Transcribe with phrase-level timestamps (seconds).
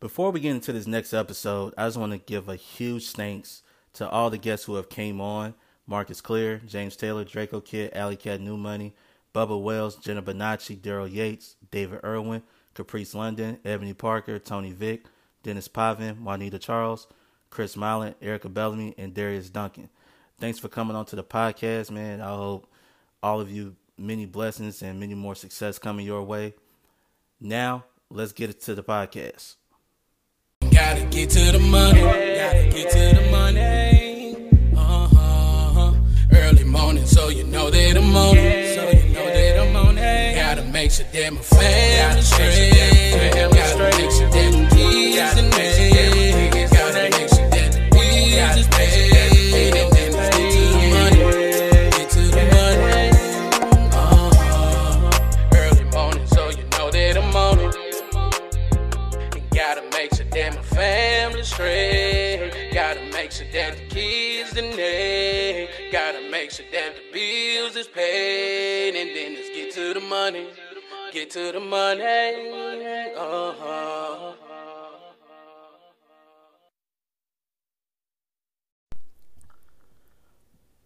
[0.00, 3.62] Before we get into this next episode, I just want to give a huge thanks
[3.92, 5.52] to all the guests who have came on.
[5.86, 8.94] Marcus Clear, James Taylor, Draco Kid, Alley Cat New Money,
[9.34, 12.42] Bubba Wells, Jenna Bonacci, Daryl Yates, David Irwin,
[12.72, 15.04] Caprice London, Ebony Parker, Tony Vick,
[15.42, 17.06] Dennis Pavin, Juanita Charles,
[17.50, 19.90] Chris Mylan, Erica Bellamy, and Darius Duncan.
[20.38, 22.22] Thanks for coming on to the podcast, man.
[22.22, 22.72] I hope
[23.22, 26.54] all of you many blessings and many more success coming your way.
[27.38, 29.56] Now, let's get it to the podcast.
[30.80, 32.00] Gotta get to the money.
[32.00, 34.34] Gotta get to the money.
[34.74, 35.92] Uh-huh.
[36.32, 38.74] Early morning, so you know that I'm on it.
[38.76, 40.34] So you know that I'm on it.
[40.36, 43.34] Gotta make sure that my family straight.
[43.34, 43.54] Gotta
[43.94, 45.50] make sure that the kids and
[64.70, 68.94] Gotta make sure that the bills is paid.
[68.94, 70.46] And then let's get to the money.
[71.12, 72.02] Get to the money.
[73.16, 74.32] Uh-huh.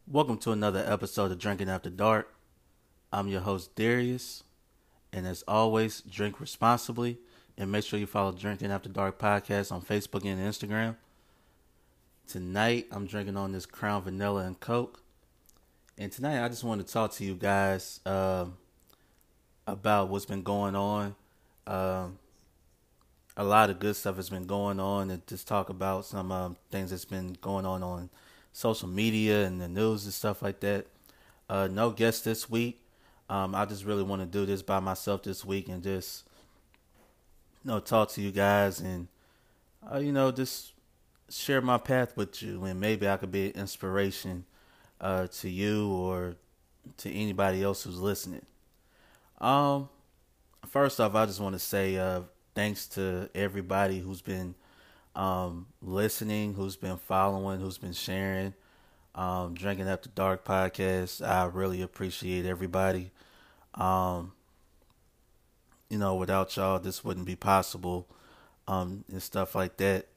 [0.07, 2.33] Welcome to another episode of Drinking After Dark.
[3.13, 4.45] I'm your host, Darius.
[5.13, 7.19] And as always, drink responsibly
[7.59, 10.97] and make sure you follow Drinking After Dark podcast on Facebook and Instagram.
[12.27, 15.03] Tonight, I'm drinking on this Crown Vanilla and Coke.
[15.99, 18.57] And tonight, I just want to talk to you guys um
[19.67, 21.15] about what's been going on.
[21.67, 22.19] Um,
[23.37, 26.57] a lot of good stuff has been going on, and just talk about some um,
[26.71, 28.11] things that's been going on on
[28.53, 30.87] social media and the news and stuff like that.
[31.49, 32.81] Uh, no guest this week.
[33.29, 36.25] Um, I just really want to do this by myself this week and just
[37.65, 39.09] you know talk to you guys and
[39.91, 40.74] uh, you know just
[41.35, 44.45] share my path with you and maybe I could be an inspiration
[45.01, 46.37] uh, to you or
[46.99, 48.45] to anybody else who's listening.
[49.41, 49.89] Um,
[50.67, 52.23] first off, I just want to say uh,
[52.55, 54.55] thanks to everybody who's been
[55.17, 58.55] um, listening, who's been following, who's been sharing.
[59.15, 61.25] Um, Drinking After Dark podcast.
[61.25, 63.13] I really appreciate everybody.
[63.75, 64.33] Um,
[65.89, 68.09] you know, without y'all, this wouldn't be possible,
[68.67, 70.09] um, and stuff like that.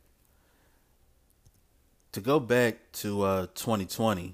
[2.17, 4.33] To go back to uh 2020,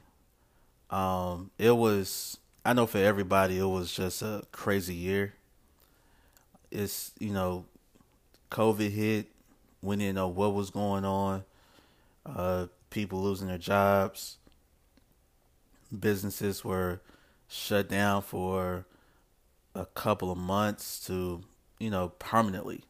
[0.89, 5.33] um, it was I know for everybody it was just a crazy year.
[6.71, 7.65] It's you know,
[8.51, 9.27] COVID hit,
[9.81, 11.43] we didn't know what was going on.
[12.25, 14.37] Uh, people losing their jobs,
[15.99, 17.01] businesses were
[17.49, 18.85] shut down for
[19.75, 21.43] a couple of months to
[21.79, 22.85] you know permanently.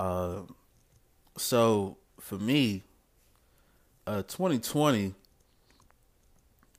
[0.00, 0.40] Uh,
[1.36, 2.82] so for me,
[4.06, 5.14] uh, 2020,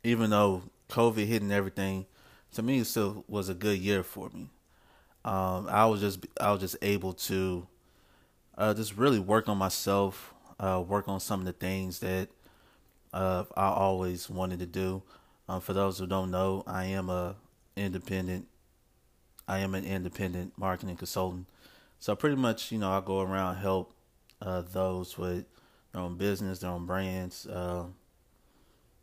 [0.03, 2.05] even though COVID hit and everything,
[2.53, 4.49] to me it still was a good year for me.
[5.23, 7.67] Um, I was just I was just able to
[8.57, 12.29] uh, just really work on myself, uh, work on some of the things that
[13.13, 15.01] uh, I always wanted to do.
[15.47, 17.35] Um, for those who don't know, I am a
[17.75, 18.47] independent.
[19.47, 21.47] I am an independent marketing consultant.
[21.99, 23.93] So pretty much, you know, I go around help
[24.41, 25.45] uh, those with
[25.95, 27.85] their own business, their own brands, uh,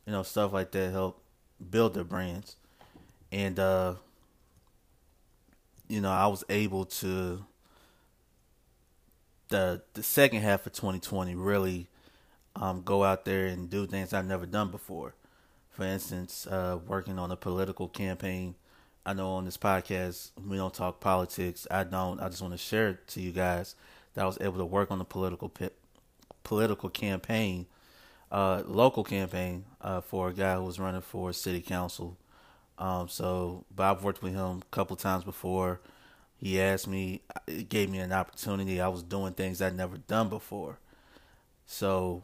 [0.06, 0.92] you know, stuff like that.
[0.92, 1.22] Help
[1.70, 2.56] build their brands,
[3.30, 3.94] and uh,
[5.88, 7.44] you know, I was able to
[9.48, 11.88] the the second half of 2020 really
[12.56, 15.14] um, go out there and do things I've never done before.
[15.70, 18.54] For instance, uh, working on a political campaign.
[19.06, 21.66] I know on this podcast we don't talk politics.
[21.70, 22.20] I don't.
[22.20, 23.76] I just want to share it to you guys
[24.12, 25.74] that I was able to work on a political pit,
[26.44, 27.66] political campaign,
[28.30, 32.16] uh, local campaign uh, for a guy who was running for city council.
[32.78, 35.80] Um, so, but I've worked with him a couple times before.
[36.38, 38.80] He asked me, it gave me an opportunity.
[38.80, 40.78] I was doing things I'd never done before.
[41.66, 42.22] So,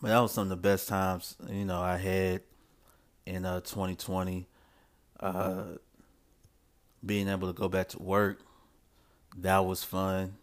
[0.00, 2.42] but that was some of the best times, you know, I had
[3.26, 4.46] in uh, 2020.
[5.20, 5.64] Uh,
[7.04, 8.40] being able to go back to work,
[9.38, 10.36] that was fun.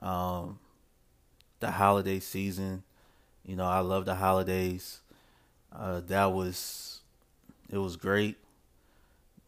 [0.00, 0.58] Um,
[1.62, 2.82] the holiday season,
[3.46, 5.00] you know, I love the holidays.
[5.74, 7.00] Uh, that was,
[7.70, 8.36] it was great.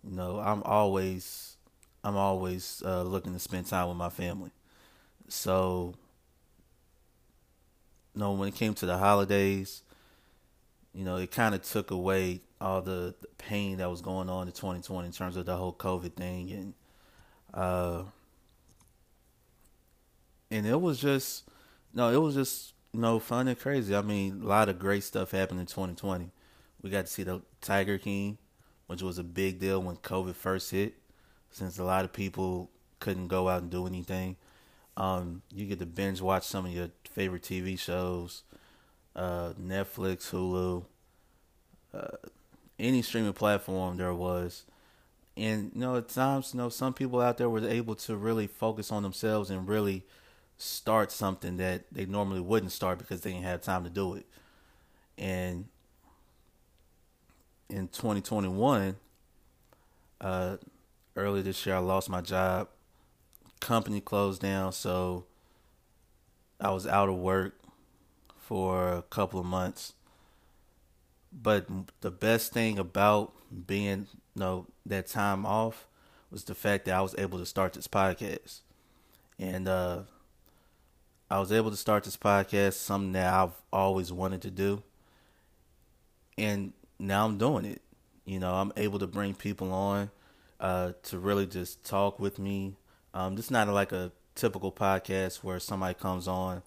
[0.02, 1.56] You know, I'm always,
[2.02, 4.52] I'm always uh, looking to spend time with my family.
[5.28, 5.94] So,
[8.14, 9.82] you know, when it came to the holidays,
[10.94, 14.46] you know, it kind of took away all the, the, pain that was going on
[14.46, 16.74] in 2020 in terms of the whole COVID thing, and
[17.52, 18.02] uh,
[20.50, 21.44] and it was just
[21.94, 23.94] no, it was just you know fun and crazy.
[23.94, 26.30] I mean, a lot of great stuff happened in 2020.
[26.82, 28.38] We got to see the Tiger King,
[28.88, 30.94] which was a big deal when COVID first hit,
[31.50, 32.70] since a lot of people
[33.00, 34.36] couldn't go out and do anything.
[34.96, 38.42] Um, you get to binge watch some of your favorite TV shows,
[39.16, 40.84] uh, Netflix, Hulu,
[41.92, 42.16] uh,
[42.78, 44.64] any streaming platform there was.
[45.36, 48.46] And you know, at times, you know, some people out there were able to really
[48.46, 50.04] focus on themselves and really
[50.56, 54.26] start something that they normally wouldn't start because they didn't have time to do it.
[55.18, 55.66] And
[57.68, 58.96] in 2021,
[60.20, 60.56] uh,
[61.16, 62.68] earlier this year, I lost my job.
[63.60, 65.24] Company closed down, so
[66.60, 67.54] I was out of work
[68.38, 69.94] for a couple of months.
[71.32, 71.66] But
[72.00, 73.32] the best thing about
[73.66, 75.86] being, you know, that time off
[76.30, 78.60] was the fact that I was able to start this podcast.
[79.38, 80.02] And uh,
[81.34, 84.84] I was able to start this podcast, something that I've always wanted to do.
[86.38, 87.82] And now I'm doing it.
[88.24, 90.12] You know, I'm able to bring people on
[90.60, 92.76] uh, to really just talk with me.
[93.14, 96.62] Um, this is not like a typical podcast where somebody comes on,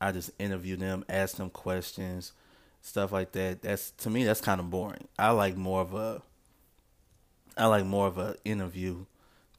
[0.00, 2.32] I just interview them, ask them questions,
[2.82, 3.62] stuff like that.
[3.62, 5.06] That's to me that's kind of boring.
[5.16, 6.22] I like more of a
[7.56, 9.04] I like more of a interview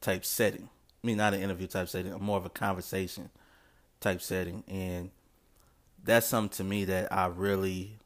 [0.02, 0.68] type setting.
[1.02, 3.30] I mean, not an interview type setting, more of a conversation
[4.00, 5.10] type setting, and
[6.02, 7.98] that's something to me that I really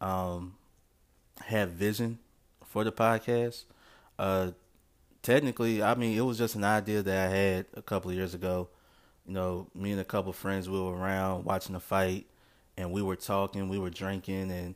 [0.00, 0.54] um,
[1.42, 2.18] have vision
[2.64, 3.64] for the podcast.
[4.18, 4.52] Uh,
[5.22, 8.34] technically, I mean, it was just an idea that I had a couple of years
[8.34, 8.68] ago.
[9.26, 12.26] You know, me and a couple of friends, we were around watching a fight,
[12.76, 14.74] and we were talking, we were drinking, and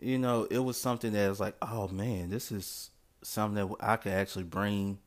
[0.00, 2.90] you know, it was something that was like, oh man, this is
[3.22, 4.98] something that I could actually bring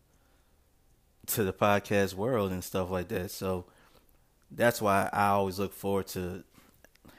[1.27, 3.31] to the podcast world and stuff like that.
[3.31, 3.65] So
[4.55, 6.43] that's why I always look forward to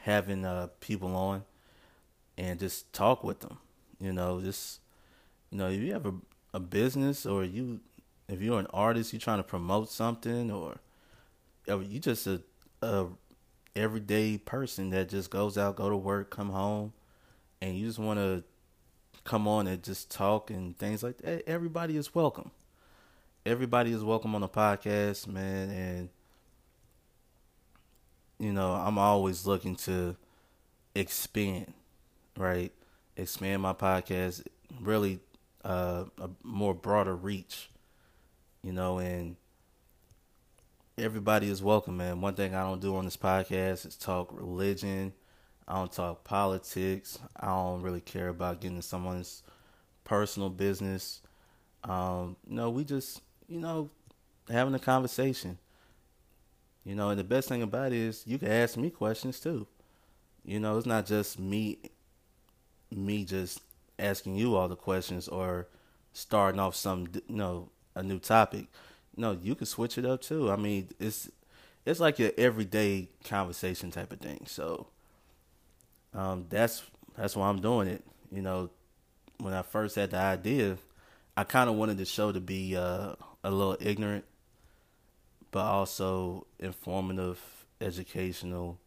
[0.01, 1.45] having uh, people on
[2.39, 3.59] and just talk with them.
[4.01, 4.81] You know, just
[5.51, 6.15] you know, if you have a,
[6.55, 7.81] a business or you
[8.29, 10.79] if you're an artist, you're trying to promote something, or
[11.67, 12.43] you just a,
[12.83, 13.07] a
[13.75, 16.93] everyday person that just goes out, go to work, come home,
[17.61, 18.43] and you just want to
[19.25, 21.49] come on and just talk and things like that.
[21.49, 22.51] Everybody is welcome.
[23.45, 26.09] Everybody is welcome on the podcast, man, and
[28.39, 30.17] you know, I'm always looking to
[30.95, 31.73] expand,
[32.37, 32.73] right?
[33.17, 34.47] Expand my podcast,
[34.81, 35.21] really
[35.65, 37.71] uh, a more broader reach,
[38.63, 39.37] you know, and
[40.99, 42.21] everybody is welcome, man.
[42.21, 45.13] One thing I don't do on this podcast is talk religion.
[45.69, 47.19] I don't talk politics.
[47.39, 49.43] I don't really care about getting someone's
[50.05, 51.21] personal business.
[51.85, 53.91] Um, know, we just, you know,
[54.51, 55.59] having a conversation.
[56.87, 59.67] You know, and the best thing about it is you can ask me questions too.
[60.45, 61.79] You know, it's not just me
[62.93, 63.61] me just
[63.99, 65.67] asking you all the questions or
[66.13, 68.67] starting off some you know a new topic.
[69.17, 70.49] No, you can switch it up too.
[70.49, 71.29] I mean, it's
[71.85, 74.45] it's like your everyday conversation type of thing.
[74.47, 74.87] So
[76.15, 76.85] um, that's
[77.17, 78.05] that's why I'm doing it.
[78.31, 78.71] You know,
[79.39, 80.79] when I first had the idea,
[81.37, 84.25] I kind of wanted the show to be uh, a little ignorant
[85.51, 87.41] but also informative,
[87.81, 88.79] educational,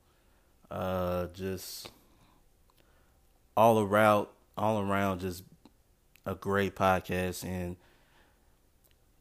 [0.71, 1.91] uh, just
[3.55, 5.43] all around, all around, just
[6.25, 7.75] a great podcast, and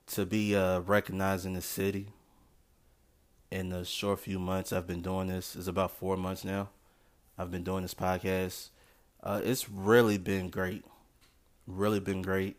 [0.06, 2.08] to be uh, recognized in the city.
[3.50, 6.68] In the short few months I've been doing this, is about four months now.
[7.38, 8.68] I've been doing this podcast.
[9.22, 10.84] Uh, it's really been great,
[11.66, 12.56] really been great,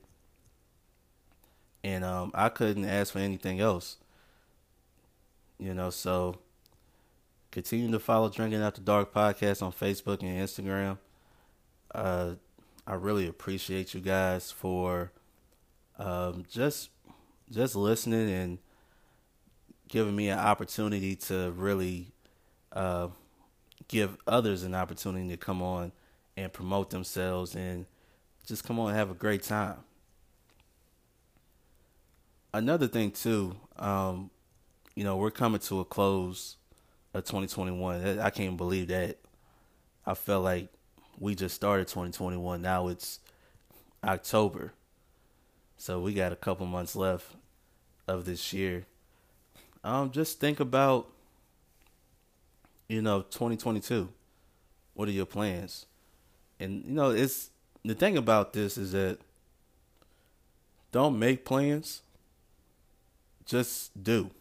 [1.84, 3.98] and um, I couldn't ask for anything else.
[5.60, 6.40] You know, so
[7.52, 10.98] continue to follow Drinking After Dark podcast on Facebook and Instagram.
[11.94, 12.36] Uh,
[12.88, 15.12] I really appreciate you guys for
[15.98, 16.90] um, just
[17.52, 18.58] just listening and
[19.90, 22.14] giving me an opportunity to really
[22.72, 23.10] uh,
[23.90, 25.92] give others an opportunity to come on
[26.38, 27.86] and promote themselves and
[28.46, 29.78] just come on and have a great time.
[32.54, 34.30] Another thing too, um,
[35.00, 36.58] you know, we're coming to a close
[37.14, 38.20] of 2021.
[38.20, 39.18] I can't believe that.
[40.06, 40.68] I felt like
[41.18, 42.62] we just started 2021.
[42.62, 43.22] Now it's
[44.04, 44.74] October.
[45.78, 47.28] So we got a couple months left
[48.10, 48.88] of this year.
[49.86, 51.08] Um, just think about,
[52.90, 54.10] you know, 2022.
[54.96, 55.86] What are your plans?
[56.60, 57.52] And you know, it's
[57.86, 59.20] the thing about this is that
[60.92, 62.02] don't make plans.
[63.46, 64.32] Just do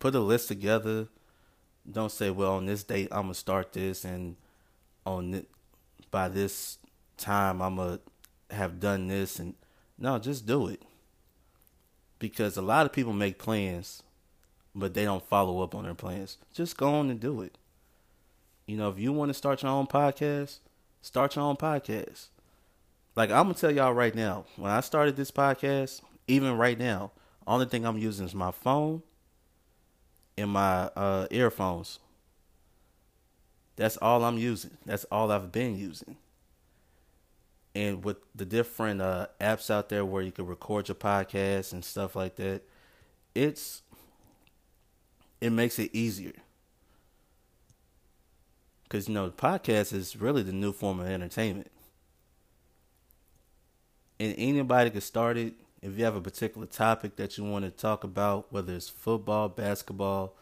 [0.00, 1.06] put a list together
[1.90, 4.36] don't say, well, on this date I'm gonna start this, and
[5.06, 5.46] on th-
[6.10, 6.78] by this
[7.16, 8.00] time I'm gonna
[8.50, 9.54] have done this, and
[9.98, 10.82] no, just do it.
[12.18, 14.02] Because a lot of people make plans,
[14.74, 16.36] but they don't follow up on their plans.
[16.52, 17.56] Just go on and do it.
[18.66, 20.58] You know, if you want to start your own podcast,
[21.02, 22.26] start your own podcast.
[23.16, 27.10] Like I'm gonna tell y'all right now, when I started this podcast, even right now,
[27.46, 29.02] only thing I'm using is my phone
[30.40, 31.98] and my uh, earphones.
[33.76, 34.72] That's all I'm using.
[34.84, 36.16] That's all I've been using.
[37.74, 41.84] And with the different uh, apps out there where you can record your podcast and
[41.84, 42.62] stuff like that,
[43.34, 43.82] it's
[45.40, 46.32] it makes it easier.
[48.88, 51.70] Cause you know the podcast is really the new form of entertainment,
[54.18, 57.70] and anybody can start it if you have a particular topic that you want to
[57.70, 60.36] talk about, whether it's football, basketball,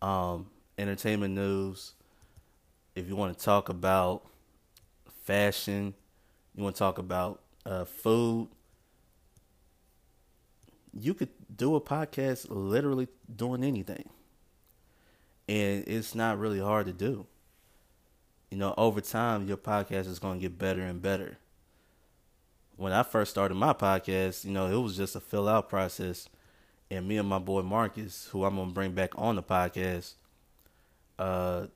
[0.00, 0.46] um,
[0.78, 1.92] entertainment news,
[2.94, 4.26] if you want to talk about
[5.24, 5.94] fashion,
[6.54, 8.48] you want to talk about uh, food,
[10.92, 14.08] you could do a podcast literally doing anything.
[15.48, 17.26] And it's not really hard to do.
[18.50, 21.38] You know, over time, your podcast is going to get better and better
[22.78, 26.28] when I first started my podcast, you know, it was just a fill out process.
[26.90, 30.14] And me and my boy Marcus, who I'm gonna bring back on the podcast,
[31.18, 31.66] uh,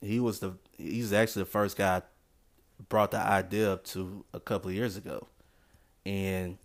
[0.00, 2.02] he was the he's actually the first guy I
[2.88, 5.26] brought the idea up to a couple of years ago.
[6.06, 6.56] And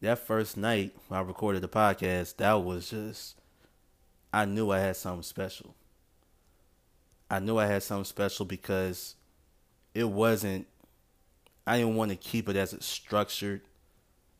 [0.00, 3.36] that first night when I recorded the podcast, that was just
[4.32, 5.76] I knew I had something special.
[7.30, 9.14] I knew I had something special because
[9.94, 10.66] it wasn't
[11.66, 13.62] I didn't want to keep it as a structured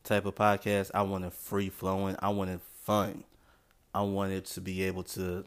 [0.03, 0.91] type of podcast.
[0.93, 2.15] I wanted free flowing.
[2.19, 3.23] I wanted fun.
[3.93, 5.45] I wanted to be able to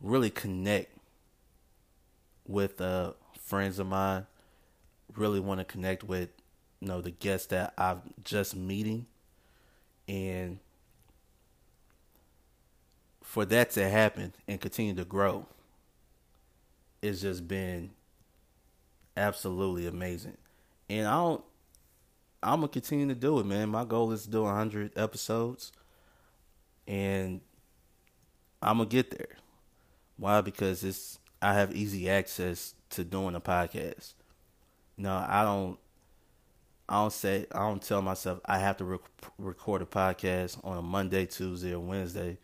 [0.00, 0.96] really connect
[2.46, 4.26] with uh, friends of mine.
[5.14, 6.30] Really want to connect with
[6.80, 9.06] you know the guests that I'm just meeting,
[10.08, 10.58] and
[13.22, 15.46] for that to happen and continue to grow,
[17.02, 17.90] it's just been
[19.16, 20.36] absolutely amazing
[20.88, 21.44] and I don't.
[22.42, 23.70] I'm gonna continue to do it, man.
[23.70, 25.72] My goal is to do 100 episodes,
[26.86, 27.40] and
[28.62, 29.36] I'm gonna get there.
[30.16, 30.40] Why?
[30.40, 34.14] Because it's I have easy access to doing a podcast.
[34.96, 35.78] No, I don't.
[36.88, 39.00] I don't say I don't tell myself I have to rec-
[39.38, 42.38] record a podcast on a Monday, Tuesday, or Wednesday,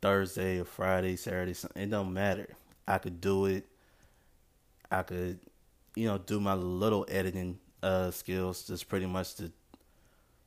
[0.00, 1.54] Thursday, or Friday, Saturday.
[1.74, 2.48] It don't matter.
[2.88, 3.66] I could do it.
[4.90, 5.38] I could
[5.96, 9.50] you know, do my little editing uh, skills, just pretty much the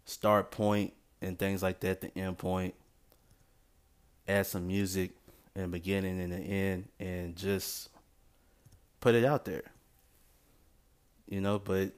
[0.06, 2.76] start point and things like that, the end point,
[4.28, 5.12] add some music
[5.56, 7.90] in the beginning and the end, and just
[9.02, 9.64] put it out there.
[11.28, 11.92] You know, but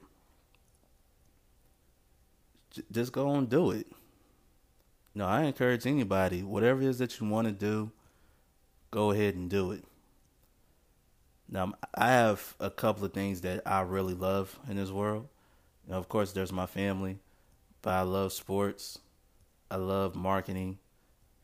[2.90, 3.86] just go and do it.
[5.14, 7.90] No, I encourage anybody, whatever it is that you want to do,
[8.90, 9.84] go ahead and do it.
[11.52, 15.28] Now, I have a couple of things that I really love in this world.
[15.86, 17.18] Know, of course, there's my family,
[17.82, 18.98] but I love sports.
[19.70, 20.78] I love marketing.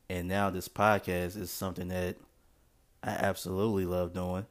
[0.09, 2.17] And now this podcast is something that
[3.03, 4.47] I absolutely love doing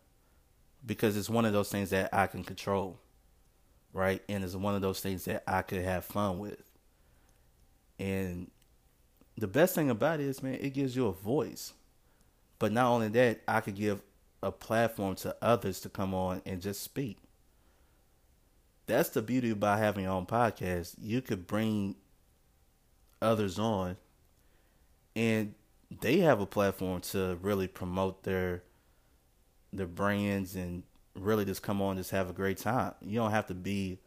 [0.86, 3.00] because it's one of those things that I can control,
[3.94, 4.22] right?
[4.30, 6.62] And it's one of those things that I could have fun with.
[7.98, 8.52] And
[9.36, 11.74] the best thing about it is, man, it gives you a voice.
[12.60, 14.02] But not only that, I could give
[14.42, 17.18] a platform to others to come on and just speak.
[18.86, 20.96] That's the beauty about having your own podcast.
[21.02, 21.96] You could bring
[23.22, 23.98] others on
[25.16, 25.56] and
[26.02, 28.64] they have a platform to really promote their
[29.74, 30.84] their brands and
[31.16, 32.94] really just come on just have a great time.
[33.02, 34.00] You don't have to be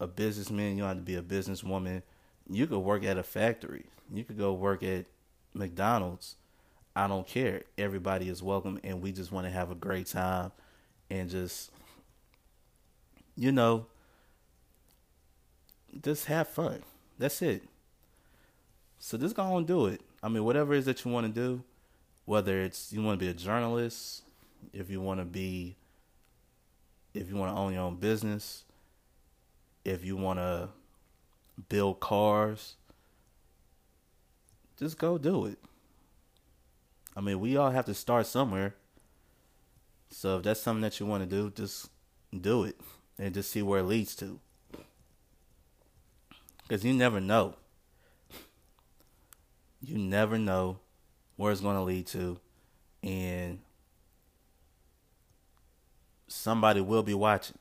[0.00, 2.02] a businessman, you don't have to be a businesswoman.
[2.50, 3.86] You could work at a factory.
[4.12, 5.06] You could go work at
[5.54, 6.36] McDonald's
[6.98, 7.62] I don't care.
[7.78, 10.50] Everybody is welcome, and we just want to have a great time
[11.08, 11.70] and just,
[13.36, 13.86] you know,
[16.02, 16.82] just have fun.
[17.16, 17.62] That's it.
[18.98, 20.00] So just go and do it.
[20.24, 21.62] I mean, whatever it is that you want to do,
[22.24, 24.24] whether it's you want to be a journalist,
[24.72, 25.76] if you want to be,
[27.14, 28.64] if you want to own your own business,
[29.84, 30.70] if you want to
[31.68, 32.74] build cars,
[34.76, 35.58] just go do it.
[37.16, 38.74] I mean, we all have to start somewhere.
[40.10, 41.90] So if that's something that you want to do, just
[42.38, 42.80] do it
[43.18, 44.40] and just see where it leads to.
[46.62, 47.54] Because you never know.
[49.80, 50.80] You never know
[51.36, 52.38] where it's going to lead to.
[53.02, 53.60] And
[56.26, 57.58] somebody will be watching.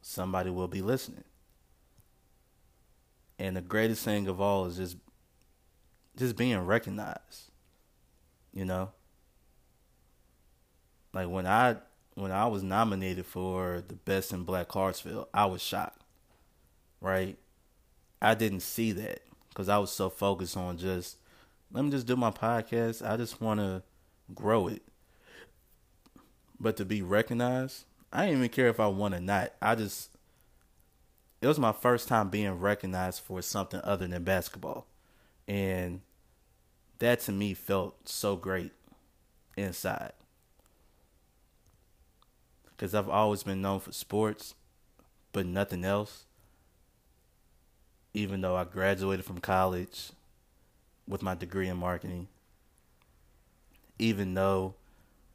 [0.00, 1.24] Somebody will be listening.
[3.38, 4.96] And the greatest thing of all is just
[6.16, 7.43] just being recognized.
[8.54, 8.90] You know?
[11.12, 11.76] Like when I
[12.14, 16.02] when I was nominated for the best in Black Clarksville, I was shocked.
[17.00, 17.36] Right?
[18.22, 21.18] I didn't see that because I was so focused on just
[21.72, 23.06] let me just do my podcast.
[23.06, 23.82] I just want to
[24.34, 24.82] grow it.
[26.58, 29.52] But to be recognized, I didn't even care if I won or not.
[29.60, 30.10] I just
[31.42, 34.86] it was my first time being recognized for something other than basketball.
[35.46, 36.00] And
[37.04, 38.72] that to me felt so great
[39.56, 40.12] inside.
[42.66, 44.54] Because I've always been known for sports,
[45.32, 46.24] but nothing else.
[48.14, 50.12] Even though I graduated from college
[51.06, 52.28] with my degree in marketing,
[53.98, 54.74] even though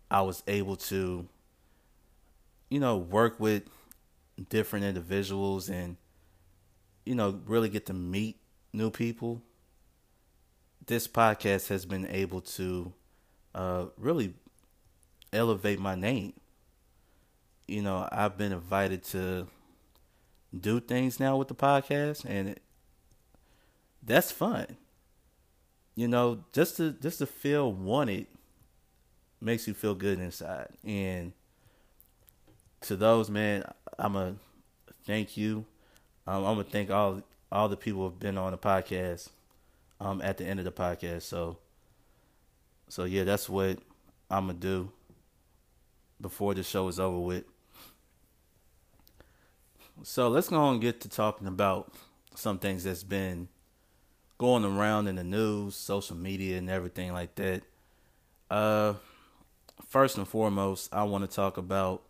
[0.10, 1.28] I was able to,
[2.70, 3.64] you know, work with
[4.50, 5.98] different individuals and,
[7.06, 8.38] you know, really get to meet
[8.74, 9.44] new people
[10.89, 12.91] this podcast has been able to
[13.53, 14.34] uh, really
[15.31, 16.34] elevate my name.
[17.67, 19.48] You know, I've been invited to
[20.60, 22.63] do things now with the podcast, and it,
[24.01, 24.77] that's fun.
[25.93, 28.25] You know, just to just to feel wanted
[29.39, 30.69] makes you feel good inside.
[30.84, 31.34] And
[32.81, 33.63] to those man,
[34.00, 34.36] I'm a
[35.05, 35.65] thank you.
[36.25, 39.29] Um, I'm gonna thank all all the people who've been on the podcast
[40.00, 41.24] um at the end of the podcast.
[41.24, 41.58] So
[42.88, 43.79] so yeah, that's what
[44.29, 44.91] I'm gonna do
[46.22, 47.46] before the show is over with.
[50.03, 51.94] So let's go and get to talking about
[52.36, 53.50] some things that's been
[54.38, 57.63] going around in the news, social media, and everything like that.
[58.50, 58.94] Uh,
[59.86, 62.03] first and foremost, I want to talk about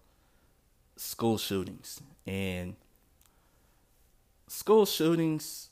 [0.95, 2.75] school shootings and
[4.47, 5.68] school shootings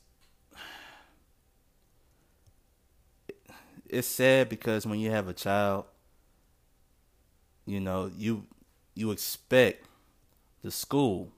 [3.88, 5.86] it's sad because when you have a child,
[7.66, 8.44] you know, you
[8.94, 9.86] you expect
[10.62, 11.32] the school,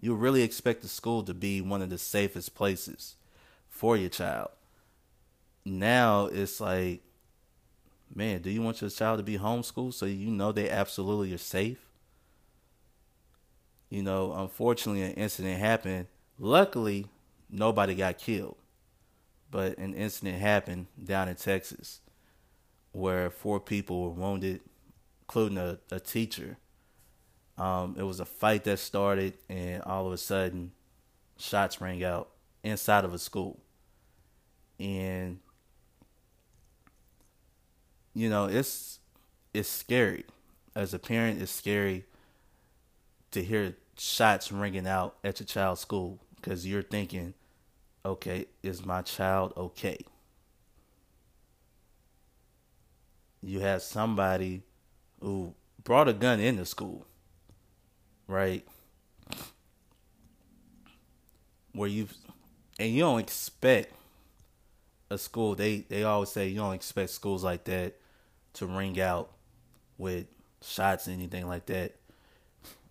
[0.00, 3.16] you really expect the school to be one of the safest places
[3.68, 4.50] for your child.
[5.64, 7.02] Now it's like,
[8.14, 11.38] man, do you want your child to be homeschooled so you know they absolutely are
[11.38, 11.84] safe?
[13.90, 16.06] You know, unfortunately, an incident happened.
[16.38, 17.06] Luckily,
[17.50, 18.56] nobody got killed
[19.50, 22.00] but an incident happened down in Texas
[22.92, 24.60] where four people were wounded,
[25.22, 26.56] including a, a teacher.
[27.56, 30.72] Um, it was a fight that started, and all of a sudden,
[31.36, 32.30] shots rang out
[32.62, 33.60] inside of a school.
[34.78, 35.38] And
[38.14, 39.00] you know, it's
[39.54, 40.24] it's scary.
[40.74, 42.04] As a parent, it's scary
[43.32, 47.34] to hear shots ringing out at your child's school because you're thinking
[48.08, 49.98] okay, is my child okay?
[53.42, 54.62] You have somebody
[55.20, 57.06] who brought a gun into school,
[58.26, 58.66] right?
[61.72, 62.08] Where you
[62.78, 63.92] and you don't expect
[65.10, 65.54] a school.
[65.54, 67.94] They they always say you don't expect schools like that
[68.54, 69.30] to ring out
[69.98, 70.26] with
[70.62, 71.94] shots or anything like that.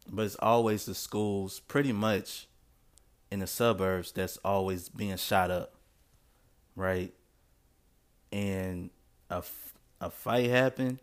[0.10, 2.47] But it's always the schools pretty much
[3.32, 5.76] in the suburbs that's always being shot up,
[6.76, 7.14] right?
[8.32, 8.90] And
[9.30, 9.44] a,
[10.00, 11.00] a fight happened,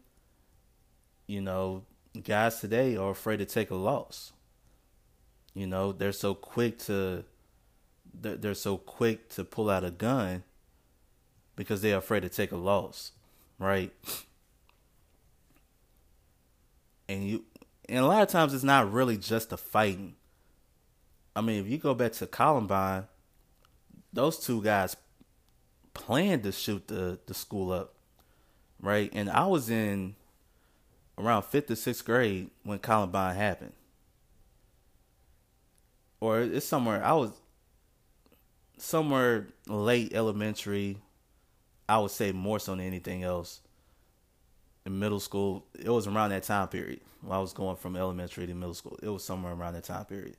[1.26, 1.84] you know,
[2.22, 4.32] guys today are afraid to take a loss.
[5.54, 7.24] You know, they're so quick to
[8.12, 10.44] they're, they're so quick to pull out a gun
[11.56, 13.12] because they're afraid to take a loss,
[13.58, 13.92] right?
[17.08, 17.44] And you
[17.88, 20.16] and a lot of times it's not really just the fighting
[21.36, 23.04] I mean, if you go back to Columbine,
[24.12, 24.96] those two guys
[25.92, 27.94] planned to shoot the, the school up,
[28.80, 29.10] right?
[29.12, 30.14] And I was in
[31.18, 33.72] around fifth or sixth grade when Columbine happened.
[36.20, 37.32] Or it's somewhere, I was
[38.78, 40.98] somewhere late elementary,
[41.88, 43.60] I would say more so than anything else.
[44.86, 48.46] In middle school, it was around that time period when I was going from elementary
[48.46, 48.98] to middle school.
[49.02, 50.36] It was somewhere around that time period.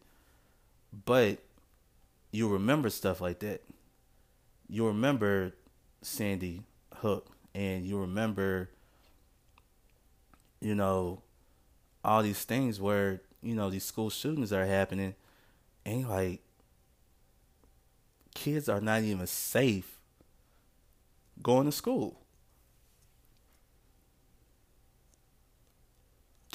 [1.04, 1.40] But
[2.32, 3.64] you remember stuff like that.
[4.70, 5.54] You remember
[6.02, 8.70] Sandy Hook and you remember
[10.62, 11.22] you know
[12.04, 15.16] all these things where you know these school shootings are happening
[15.86, 16.42] and like
[18.34, 20.00] kids are not even safe
[21.42, 22.26] going to school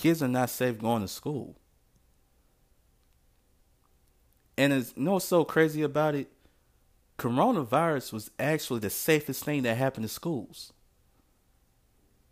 [0.00, 1.59] kids are not safe going to school.
[4.60, 6.30] And it's you know so crazy about it?
[7.18, 10.74] Coronavirus was actually the safest thing that happened to schools.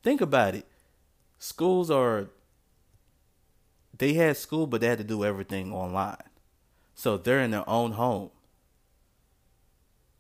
[0.03, 0.67] Think about it.
[1.39, 2.27] Schools are
[3.97, 6.23] they had school but they had to do everything online.
[6.95, 8.29] So they're in their own home.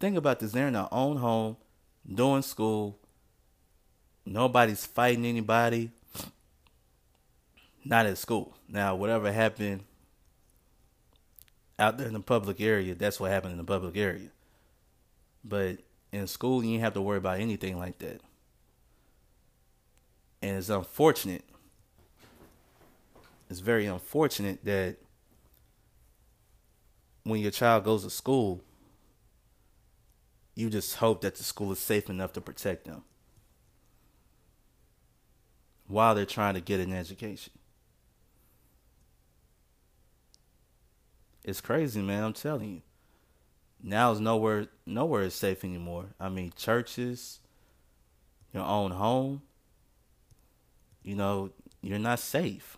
[0.00, 1.58] Think about this, they're in their own home,
[2.10, 2.98] doing school.
[4.24, 5.90] Nobody's fighting anybody.
[7.84, 8.56] Not at school.
[8.66, 9.84] Now, whatever happened
[11.78, 14.30] out there in the public area, that's what happened in the public area.
[15.44, 15.78] But
[16.12, 18.20] in school, you didn't have to worry about anything like that.
[20.42, 21.44] And it's unfortunate.
[23.50, 24.96] It's very unfortunate that
[27.24, 28.62] when your child goes to school,
[30.54, 33.04] you just hope that the school is safe enough to protect them
[35.86, 37.52] while they're trying to get an education.
[41.48, 42.24] It's crazy, man.
[42.24, 42.82] I'm telling you.
[43.82, 46.08] Now is nowhere nowhere is safe anymore.
[46.20, 47.40] I mean, churches,
[48.52, 49.40] your own home,
[51.02, 51.48] you know,
[51.80, 52.76] you're not safe.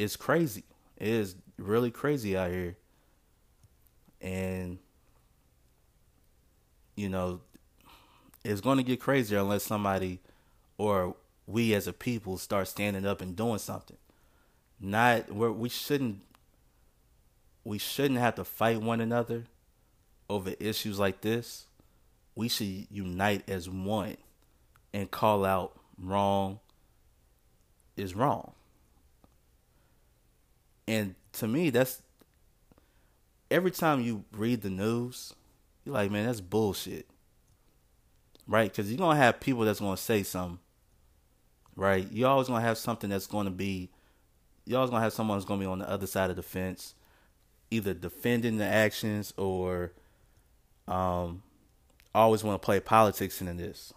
[0.00, 0.64] It's crazy.
[0.96, 2.76] It is really crazy out here.
[4.20, 4.80] And
[6.96, 7.40] you know,
[8.42, 10.18] it's going to get crazier unless somebody
[10.76, 11.14] or
[11.46, 13.98] we as a people start standing up and doing something.
[14.80, 16.20] Not where we shouldn't
[17.64, 19.44] we shouldn't have to fight one another
[20.28, 21.66] over issues like this.
[22.34, 24.16] We should unite as one
[24.92, 26.60] and call out wrong
[27.96, 28.52] is wrong.
[30.86, 32.02] And to me, that's
[33.50, 35.32] every time you read the news,
[35.84, 37.06] you're like, man, that's bullshit.
[38.46, 38.70] Right?
[38.70, 40.58] Because you're going to have people that's going to say something.
[41.76, 42.06] Right?
[42.10, 43.90] You're always going to have something that's going to be,
[44.66, 46.36] you're always going to have someone that's going to be on the other side of
[46.36, 46.94] the fence
[47.70, 49.92] either defending the actions or
[50.86, 51.42] um
[52.14, 53.92] always want to play politics into this.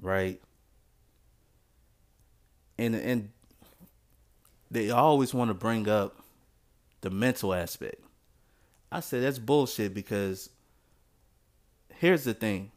[0.00, 0.40] Right?
[2.78, 3.30] And and
[4.70, 6.16] they always want to bring up
[7.00, 8.02] the mental aspect.
[8.92, 10.50] I said that's bullshit because
[11.94, 12.70] here's the thing.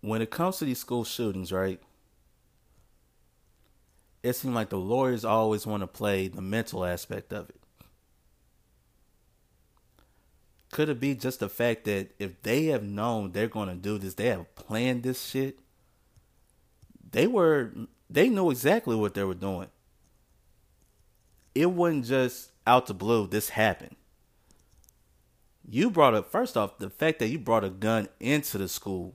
[0.00, 1.80] When it comes to these school shootings, right?
[4.24, 7.60] It seemed like the lawyers always want to play the mental aspect of it.
[10.72, 13.98] Could it be just the fact that if they have known they're going to do
[13.98, 15.58] this, they have planned this shit?
[17.12, 17.70] They were,
[18.08, 19.68] they knew exactly what they were doing.
[21.54, 23.94] It wasn't just out the blue, this happened.
[25.68, 29.14] You brought up, first off, the fact that you brought a gun into the school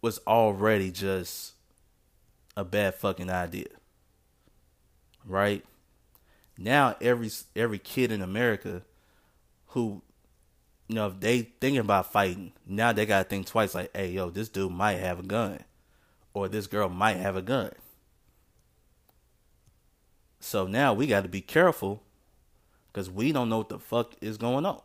[0.00, 1.55] was already just
[2.56, 3.68] a bad fucking idea.
[5.24, 5.64] Right?
[6.58, 8.82] Now every every kid in America
[9.68, 10.02] who
[10.88, 14.30] you know if they thinking about fighting, now they gotta think twice like, hey yo,
[14.30, 15.60] this dude might have a gun.
[16.32, 17.72] Or this girl might have a gun.
[20.40, 22.02] So now we gotta be careful
[22.92, 24.80] because we don't know what the fuck is going on.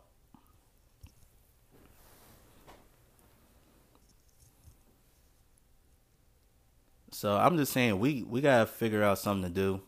[7.21, 9.81] So I'm just saying we we gotta figure out something to do,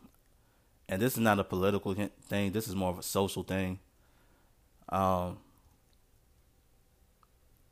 [0.88, 2.52] and this is not a political thing.
[2.52, 3.80] This is more of a social thing.
[4.88, 5.40] Um.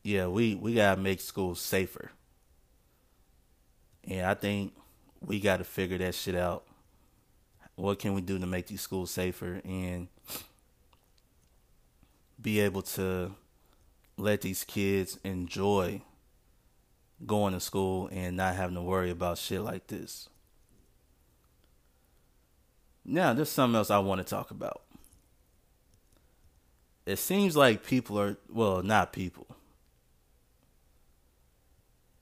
[0.01, 2.09] Yeah, we we gotta make schools safer,
[4.03, 4.73] and I think
[5.19, 6.63] we gotta figure that shit out.
[7.75, 10.07] What can we do to make these schools safer and
[12.41, 13.35] be able to
[14.17, 16.01] let these kids enjoy
[17.25, 20.29] going to school and not having to worry about shit like this.
[23.03, 24.81] Now, there's something else I want to talk about.
[27.05, 29.47] It seems like people are, well, not people.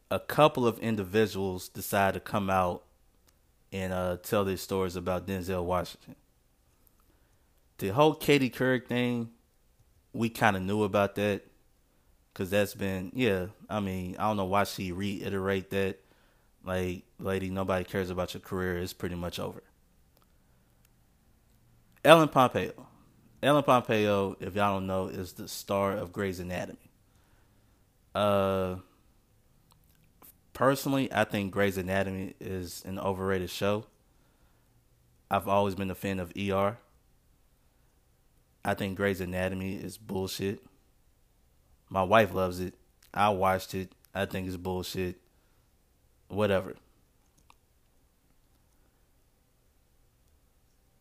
[0.09, 2.83] A couple of individuals decide to come out
[3.71, 6.15] and uh, tell their stories about Denzel Washington.
[7.77, 9.29] The whole Katie Couric thing,
[10.11, 11.43] we kind of knew about that
[12.33, 13.47] Cause that's been yeah.
[13.69, 15.99] I mean, I don't know why she reiterate that.
[16.63, 18.77] Like, lady, nobody cares about your career.
[18.77, 19.63] It's pretty much over.
[22.03, 22.87] Ellen Pompeo.
[23.41, 26.91] Ellen Pompeo, if y'all don't know, is the star of Grey's Anatomy.
[28.13, 28.75] Uh,
[30.53, 33.85] personally, I think Grey's Anatomy is an overrated show.
[35.31, 36.77] I've always been a fan of ER.
[38.65, 40.61] I think Grey's Anatomy is bullshit.
[41.89, 42.75] My wife loves it.
[43.13, 43.91] I watched it.
[44.13, 45.19] I think it's bullshit.
[46.27, 46.75] whatever.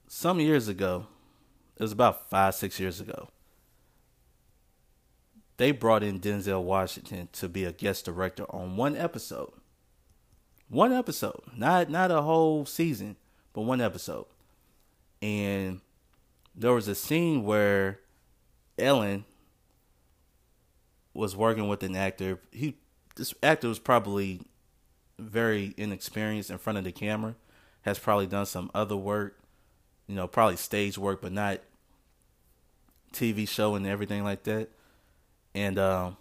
[0.06, 1.06] Some years ago,
[1.76, 3.28] it was about five, six years ago,
[5.58, 9.52] they brought in Denzel Washington to be a guest director on one episode.
[10.68, 13.16] One episode, not not a whole season,
[13.52, 14.26] but one episode.
[15.22, 15.80] And
[16.54, 18.00] there was a scene where
[18.78, 19.24] Ellen
[21.14, 22.38] was working with an actor.
[22.50, 22.76] He
[23.16, 24.40] this actor was probably
[25.18, 27.34] very inexperienced in front of the camera.
[27.82, 29.38] Has probably done some other work,
[30.06, 31.60] you know, probably stage work, but not
[33.12, 34.68] TV show and everything like that.
[35.54, 36.16] And um,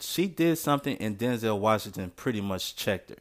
[0.00, 3.16] she did something, and Denzel Washington pretty much checked her.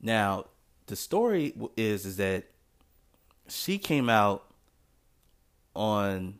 [0.00, 0.46] Now,
[0.86, 2.44] the story is is that
[3.48, 4.51] she came out
[5.74, 6.38] on,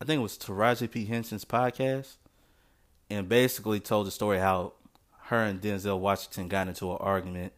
[0.00, 2.16] I think it was Taraji P Henson's podcast,
[3.10, 4.74] and basically told the story how
[5.24, 7.52] her and Denzel Washington got into an argument,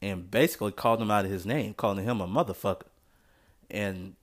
[0.00, 2.82] and basically called him out of his name, calling him a motherfucker,
[3.70, 4.14] and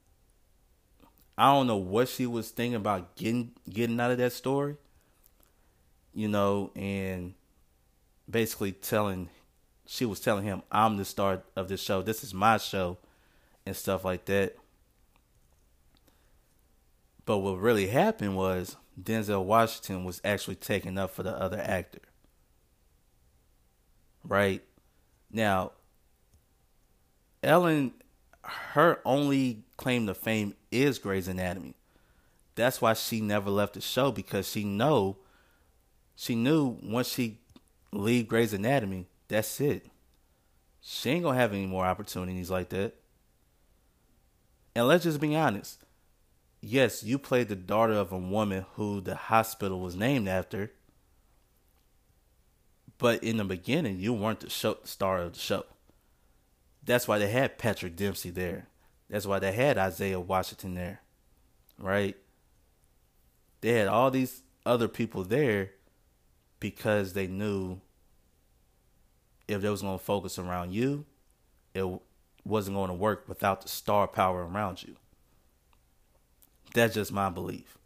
[1.37, 4.75] I don't know what she was thinking about getting getting out of that story,
[6.13, 7.33] you know, and
[8.29, 9.29] basically telling
[9.85, 12.01] she was telling him, I'm the star of this show.
[12.01, 12.97] This is my show
[13.65, 14.57] and stuff like that.
[17.29, 22.01] But what really happened was Denzel Washington was actually taken up for the other actor.
[24.23, 24.63] Right?
[25.31, 25.73] Now,
[27.43, 27.93] Ellen,
[28.41, 31.75] her only claim to fame is Grey's Anatomy.
[32.55, 35.17] That's why she never left the show because she know
[36.15, 37.37] she knew once she
[37.91, 39.85] leave Grey's Anatomy, that's it.
[40.81, 42.95] She ain't gonna have any more opportunities like that.
[44.73, 45.77] And let's just be honest.
[46.61, 50.71] Yes, you played the daughter of a woman who the hospital was named after.
[52.97, 55.65] But in the beginning, you weren't the show, star of the show.
[56.83, 58.67] That's why they had Patrick Dempsey there.
[59.09, 61.01] That's why they had Isaiah Washington there.
[61.77, 62.17] Right?
[63.61, 65.71] They had all these other people there
[66.59, 67.79] because they knew
[69.47, 71.05] if they was going to focus around you,
[71.73, 71.85] it
[72.43, 74.95] wasn't going to work without the star power around you.
[76.73, 77.77] That's just my belief.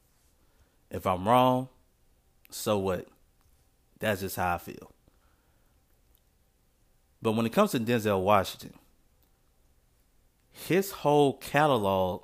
[0.90, 1.70] If I'm wrong,
[2.50, 3.08] so what?
[4.00, 4.92] That's just how I feel.
[7.22, 8.74] But when it comes to Denzel Washington,
[10.52, 12.24] his whole catalog,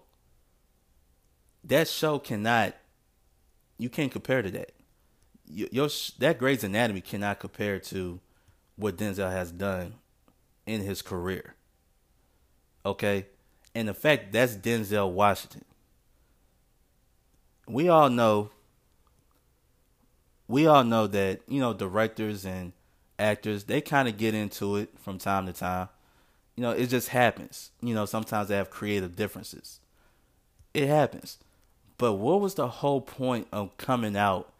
[1.63, 2.75] that show cannot,
[3.77, 4.71] you can't compare to that.
[5.47, 8.19] Your, that Grey's Anatomy cannot compare to
[8.75, 9.95] what Denzel has done
[10.65, 11.55] in his career.
[12.85, 13.25] Okay?
[13.73, 15.63] And the fact that's Denzel Washington.
[17.69, 18.51] We all know
[20.47, 22.73] we all know that, you know, directors and
[23.19, 25.89] actors, they kind of get into it from time to time.
[26.55, 27.69] You know, it just happens.
[27.81, 29.79] You know, sometimes they have creative differences.
[30.73, 31.37] It happens.
[31.99, 34.51] But what was the whole point of coming out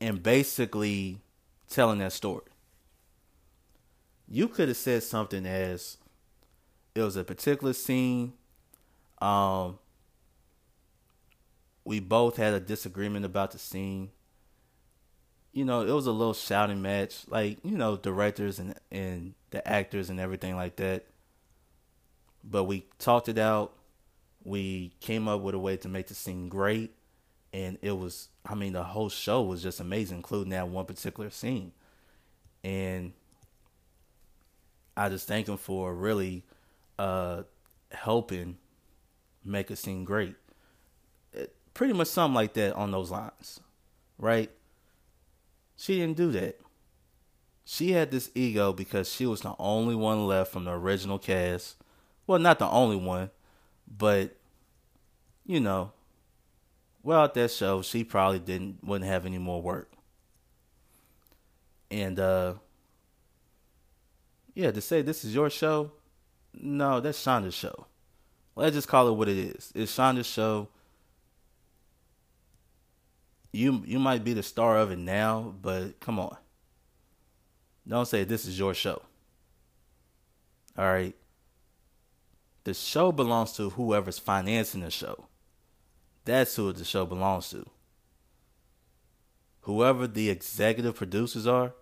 [0.00, 1.18] and basically
[1.68, 2.42] telling that story?
[4.28, 5.98] you could have said something as
[6.94, 8.32] it was a particular scene.
[9.20, 9.78] Um,
[11.86, 14.10] we both had a disagreement about the scene.
[15.52, 19.66] You know, it was a little shouting match, like you know, directors and and the
[19.66, 21.06] actors and everything like that.
[22.44, 23.72] But we talked it out.
[24.44, 26.92] We came up with a way to make the scene great,
[27.52, 28.28] and it was.
[28.44, 31.72] I mean, the whole show was just amazing, including that one particular scene.
[32.64, 33.12] And
[34.96, 36.44] I just thank him for really
[36.98, 37.44] uh,
[37.92, 38.58] helping
[39.44, 40.34] make a scene great.
[41.76, 43.60] Pretty much something like that on those lines,
[44.16, 44.50] right?
[45.76, 46.58] She didn't do that.
[47.66, 51.76] She had this ego because she was the only one left from the original cast.
[52.26, 53.28] Well, not the only one,
[53.86, 54.38] but
[55.44, 55.92] you know,
[57.02, 59.92] well at that show she probably didn't wouldn't have any more work.
[61.90, 62.54] And uh
[64.54, 65.92] yeah, to say this is your show,
[66.54, 67.86] no, that's Shonda's show.
[68.54, 69.72] Let's just call it what it is.
[69.74, 70.70] It's Shonda's show.
[73.52, 76.36] You you might be the star of it now, but come on.
[77.88, 79.02] Don't say this is your show.
[80.76, 81.14] All right.
[82.64, 85.28] The show belongs to whoever's financing the show.
[86.24, 87.64] That's who the show belongs to.
[89.62, 91.72] Whoever the executive producers are,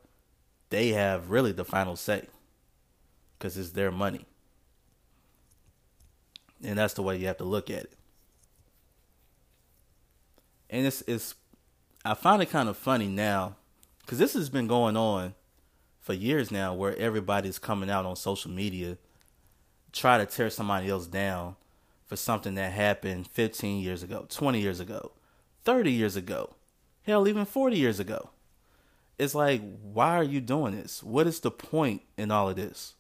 [0.71, 2.29] they have really the final say
[3.39, 4.27] because it's their money.
[6.63, 7.93] And that's the way you have to look at it.
[10.71, 11.35] And it's it's
[12.05, 13.57] I find it kind of funny now
[14.01, 15.35] because this has been going on
[16.01, 18.99] for years now, where everybody's coming out on social media
[19.91, 21.57] try to tear somebody else down
[22.05, 25.13] for something that happened 15 years ago, 20 years ago,
[25.65, 26.55] 30 years ago,
[27.05, 28.29] hell, even 40 years ago.
[29.19, 31.03] It's like, why are you doing this?
[31.03, 32.95] What is the point in all of this?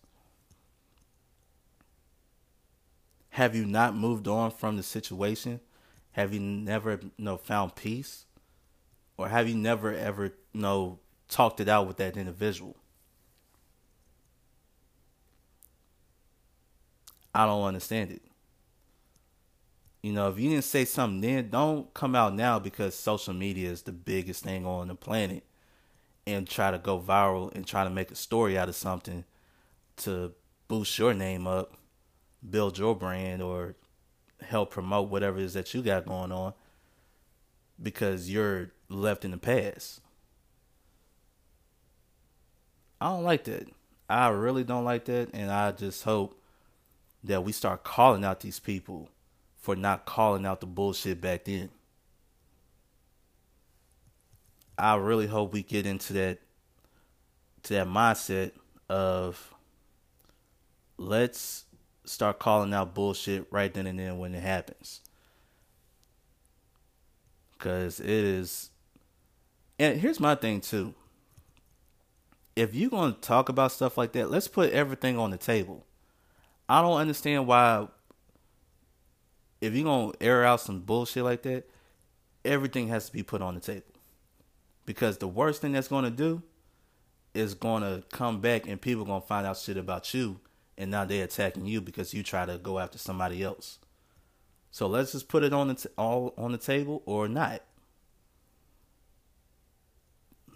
[3.30, 5.60] Have you not moved on from the situation?
[6.12, 8.24] Have you never you know, found peace?
[9.16, 10.98] Or have you never ever you know,
[11.28, 12.76] talked it out with that individual?
[17.34, 18.22] I don't understand it.
[20.02, 23.70] You know, if you didn't say something then, don't come out now because social media
[23.70, 25.44] is the biggest thing on the planet
[26.26, 29.24] and try to go viral and try to make a story out of something
[29.96, 30.32] to
[30.68, 31.74] boost your name up,
[32.48, 33.76] build your brand, or
[34.42, 36.52] help promote whatever it is that you got going on
[37.82, 40.00] because you're left in the past.
[43.00, 43.68] I don't like that.
[44.08, 45.30] I really don't like that.
[45.34, 46.40] And I just hope
[47.24, 49.08] that we start calling out these people
[49.56, 51.70] for not calling out the bullshit back then.
[54.76, 56.40] I really hope we get into that
[57.62, 58.52] to that mindset
[58.88, 59.54] of
[60.98, 61.64] let's
[62.04, 65.00] start calling out bullshit right then and then when it happens.
[67.58, 68.70] Cause it is
[69.78, 70.94] and here's my thing too.
[72.56, 75.84] If you're gonna talk about stuff like that, let's put everything on the table.
[76.68, 77.88] I don't understand why
[79.60, 81.68] if you're gonna air out some bullshit like that,
[82.44, 83.82] everything has to be put on the table.
[84.86, 86.42] Because the worst thing that's gonna do
[87.32, 90.40] is gonna come back and people gonna find out shit about you
[90.76, 93.78] and now they're attacking you because you try to go after somebody else.
[94.70, 97.62] So let's just put it on the t- all on the table or not.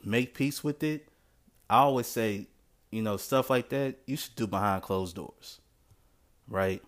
[0.09, 1.09] Make peace with it.
[1.68, 2.47] I always say,
[2.90, 5.61] you know, stuff like that you should do behind closed doors
[6.49, 6.83] right?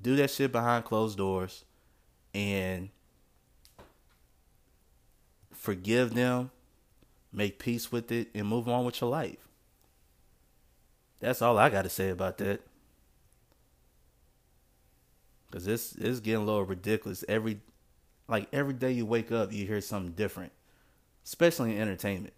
[0.00, 1.64] Do that shit behind closed doors
[2.32, 2.88] and
[5.52, 6.50] forgive them,
[7.32, 9.48] make peace with it, and move on with your life.
[11.20, 12.60] That's all I got to say about that.
[15.50, 17.24] Cause this is getting a little ridiculous.
[17.28, 17.60] Every
[18.26, 20.50] like every day you wake up, you hear something different,
[21.24, 22.34] especially in entertainment.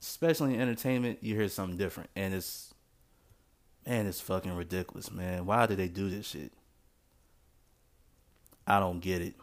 [0.00, 2.74] Especially in entertainment, you hear something different, and it's
[3.86, 5.46] Man, it's fucking ridiculous, man.
[5.46, 6.52] Why do they do this shit?
[8.66, 9.34] I don't get it.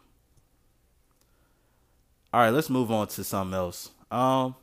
[2.30, 3.90] All right, let's move on to something else.
[4.10, 4.54] Um,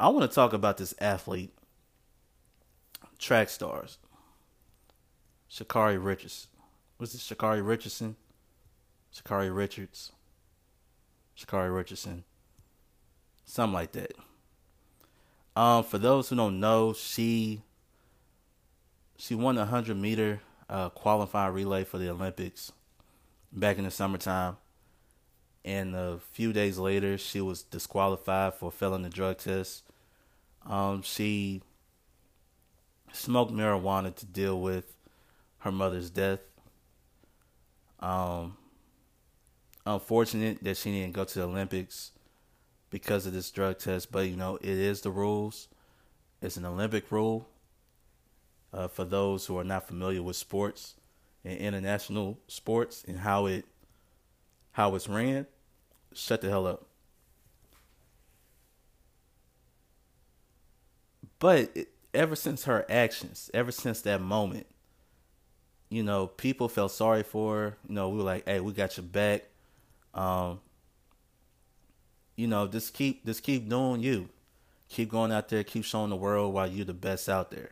[0.00, 1.52] I want to talk about this athlete,
[3.18, 3.98] track stars,
[5.50, 6.46] Sha'Carri Richards.
[6.98, 7.28] Was this?
[7.28, 8.16] Sha'Carri Richardson,
[9.14, 10.12] Sha'Carri Richards,
[11.38, 12.24] Sha'Carri Richardson,
[13.44, 14.12] something like that.
[15.54, 17.62] Um, for those who don't know, she
[19.18, 22.72] she won the hundred meter uh, qualifying relay for the Olympics
[23.52, 24.56] back in the summertime,
[25.64, 29.82] and a few days later, she was disqualified for failing the drug test.
[30.64, 31.62] Um, she
[33.12, 34.94] smoked marijuana to deal with
[35.58, 36.40] her mother's death.
[38.00, 38.56] Um,
[39.86, 42.12] unfortunate that she didn't go to the Olympics
[42.90, 45.68] because of this drug test, but you know, it is the rules.
[46.42, 47.48] It's an Olympic rule.
[48.72, 50.94] Uh, for those who are not familiar with sports
[51.44, 53.64] and international sports and how it
[54.72, 55.46] how it's ran,
[56.14, 56.86] shut the hell up.
[61.38, 64.66] But it, ever since her actions, ever since that moment,
[65.88, 67.76] you know, people felt sorry for her.
[67.88, 69.44] You know, we were like, "Hey, we got your back."
[70.16, 70.60] Um,
[72.34, 74.28] you know, just keep just keep doing you.
[74.88, 77.70] Keep going out there, keep showing the world why you're the best out there.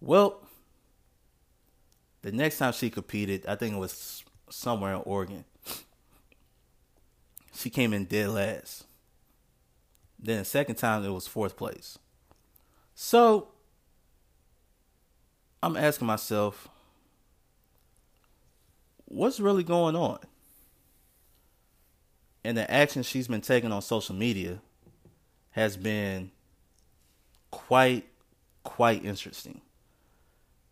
[0.00, 0.46] Well,
[2.22, 5.44] the next time she competed, I think it was somewhere in Oregon.
[7.54, 8.84] She came in dead last.
[10.18, 11.98] Then the second time it was fourth place.
[12.94, 13.48] So
[15.62, 16.68] I'm asking myself,
[19.06, 20.18] what's really going on?
[22.46, 24.60] And the action she's been taking on social media
[25.50, 26.30] has been
[27.50, 28.06] quite
[28.62, 29.60] quite interesting.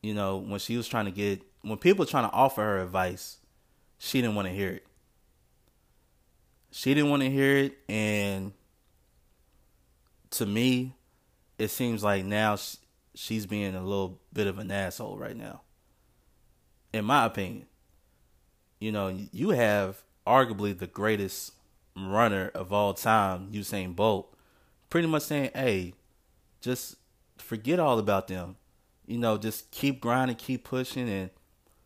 [0.01, 2.79] You know, when she was trying to get when people were trying to offer her
[2.81, 3.39] advice,
[3.99, 4.87] she didn't want to hear it.
[6.71, 8.53] She didn't want to hear it and
[10.31, 10.95] to me,
[11.59, 12.57] it seems like now
[13.17, 15.63] she's being a little bit of an asshole right now.
[16.93, 17.67] In my opinion.
[18.79, 21.53] You know, you have arguably the greatest
[21.97, 24.35] runner of all time, Usain Bolt,
[24.91, 25.95] pretty much saying, "Hey,
[26.61, 26.97] just
[27.37, 28.57] forget all about them.
[29.07, 31.31] You know, just keep grinding, keep pushing, and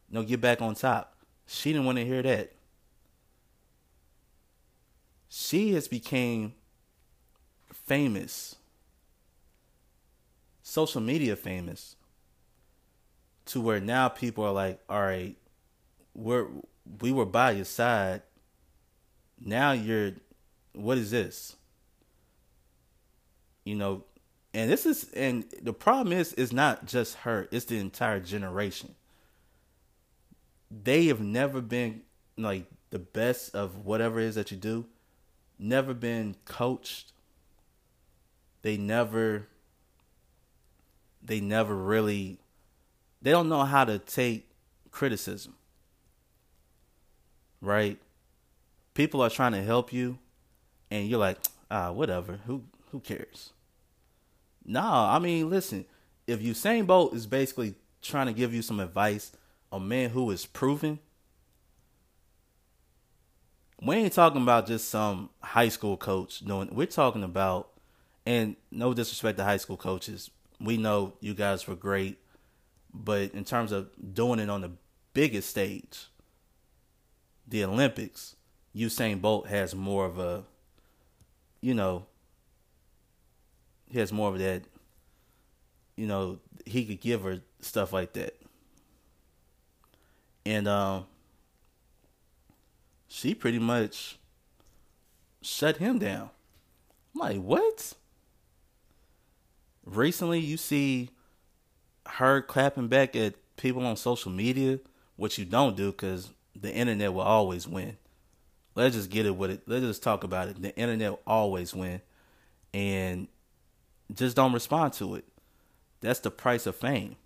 [0.09, 2.53] you know, get back on top." She didn't want to hear that.
[5.29, 6.55] She has became
[7.73, 8.57] famous,
[10.63, 11.97] social media famous,
[13.47, 15.37] to where now people are like, "All right,
[16.15, 16.49] we're
[17.01, 18.23] we were by your side.
[19.41, 20.13] Now you're,
[20.73, 21.57] what is this?"
[23.65, 24.05] You know,
[24.55, 28.95] and this is and the problem is it's not just her; it's the entire generation.
[30.71, 32.03] They have never been
[32.37, 34.87] like the best of whatever it is that you do.
[35.59, 37.13] Never been coached.
[38.63, 39.49] They never.
[41.23, 42.39] They never really
[43.21, 44.49] they don't know how to take
[44.91, 45.55] criticism.
[47.61, 47.99] Right?
[48.99, 50.19] People are trying to help you
[50.91, 51.39] and you're like,
[51.71, 52.41] ah, whatever.
[52.47, 53.53] Who who cares?
[54.65, 55.85] Nah, I mean, listen,
[56.27, 59.31] if Usain Bolt is basically trying to give you some advice,
[59.71, 60.99] a man who is proven,
[63.81, 67.69] we ain't talking about just some high school coach doing we're talking about
[68.27, 70.29] and no disrespect to high school coaches.
[70.61, 72.19] We know you guys were great
[72.93, 74.73] but in terms of doing it on the
[75.15, 76.09] biggest stage,
[77.47, 78.35] the Olympics,
[78.79, 80.45] Usain Bolt has more of a,
[81.61, 82.07] you know,
[83.91, 84.63] he has more of that,
[85.97, 88.39] you know, he could give her stuff like that.
[90.47, 91.07] And um,
[93.09, 94.19] she pretty much
[95.43, 96.31] shut him down.
[97.15, 97.95] I'm like, what?
[99.85, 101.11] Recently, you see
[102.07, 104.79] her clapping back at people on social media,
[105.17, 107.97] which you don't do because the internet will always win.
[108.79, 109.63] Let's just get it with it.
[109.67, 110.63] Let's just talk about it.
[110.63, 112.01] The internet will always win,
[112.73, 113.27] and
[114.15, 115.25] just don't respond to it.
[116.01, 117.17] That's the price of fame.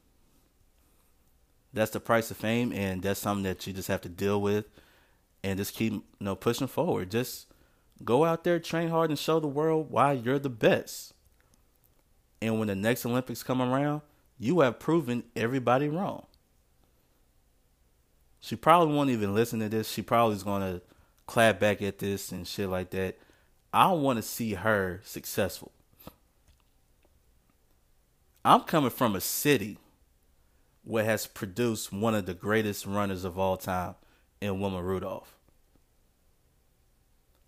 [1.74, 4.64] That's the price of fame, and that's something that you just have to deal with,
[5.44, 7.10] and just keep you know pushing forward.
[7.10, 7.48] Just
[8.02, 11.12] go out there, train hard, and show the world why you're the best.
[12.40, 14.00] And when the next Olympics come around,
[14.38, 16.24] you have proven everybody wrong.
[18.40, 19.90] She probably won't even listen to this.
[19.90, 20.82] She probably is going to
[21.32, 23.18] clap back at this and shit like that.
[23.72, 25.72] I want to see her successful.
[28.44, 29.78] I'm coming from a city
[30.84, 33.94] where has produced one of the greatest runners of all time
[34.42, 35.34] in Wilma Rudolph.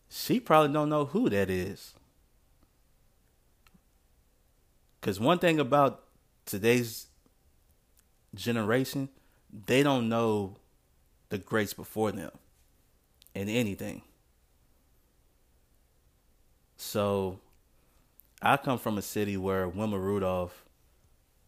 [0.09, 1.93] She probably don't know who that is.
[5.03, 6.05] Cause one thing about
[6.47, 7.09] today's
[8.35, 9.11] generation,
[9.53, 10.57] they don't know
[11.29, 12.31] the greats before them
[13.35, 14.03] in anything.
[16.77, 17.41] So
[18.41, 20.65] I come from a city where Wilma Rudolph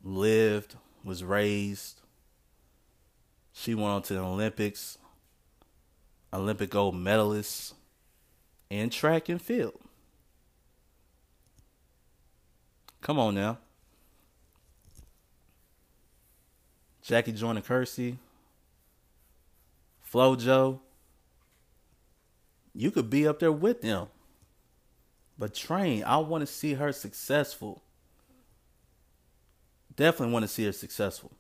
[0.02, 2.00] lived, was raised.
[3.52, 4.98] She went on to the Olympics,
[6.32, 7.74] Olympic gold medalist
[8.70, 9.80] in track and field.
[13.00, 13.58] Come on now.
[17.02, 18.16] Jackie Joyner Kersee,
[20.12, 20.80] Flojo.
[22.76, 24.08] You could be up there with them.
[25.38, 27.82] But train, I want to see her successful.
[29.94, 31.32] Definitely want to see her successful.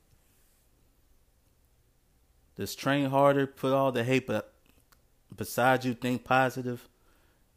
[2.56, 4.30] Just train harder, put all the hate
[5.34, 6.88] beside you, think positive,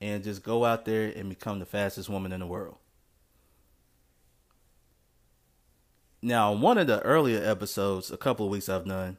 [0.01, 2.77] and just go out there and become the fastest woman in the world.
[6.21, 9.17] Now, one of the earlier episodes, a couple of weeks I've done,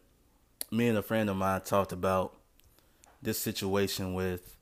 [0.70, 2.39] me and a friend of mine talked about
[3.22, 4.56] this situation with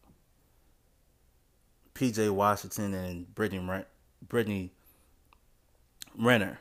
[1.95, 3.85] PJ Washington and Brittany
[4.27, 4.73] Brittany
[6.17, 6.59] Renner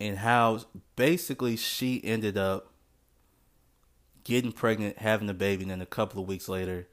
[0.00, 0.60] and how
[0.96, 2.72] basically she ended up
[4.24, 6.88] getting pregnant, having a baby, and then a couple of weeks later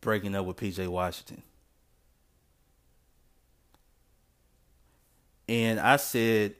[0.00, 1.42] breaking up with PJ Washington.
[5.48, 6.54] And I said,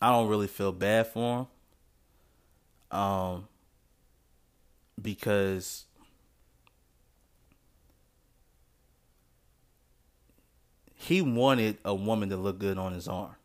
[0.00, 1.46] I don't really feel bad for him.
[2.90, 3.48] Um,
[5.00, 5.84] because
[10.94, 13.36] he wanted a woman to look good on his arm.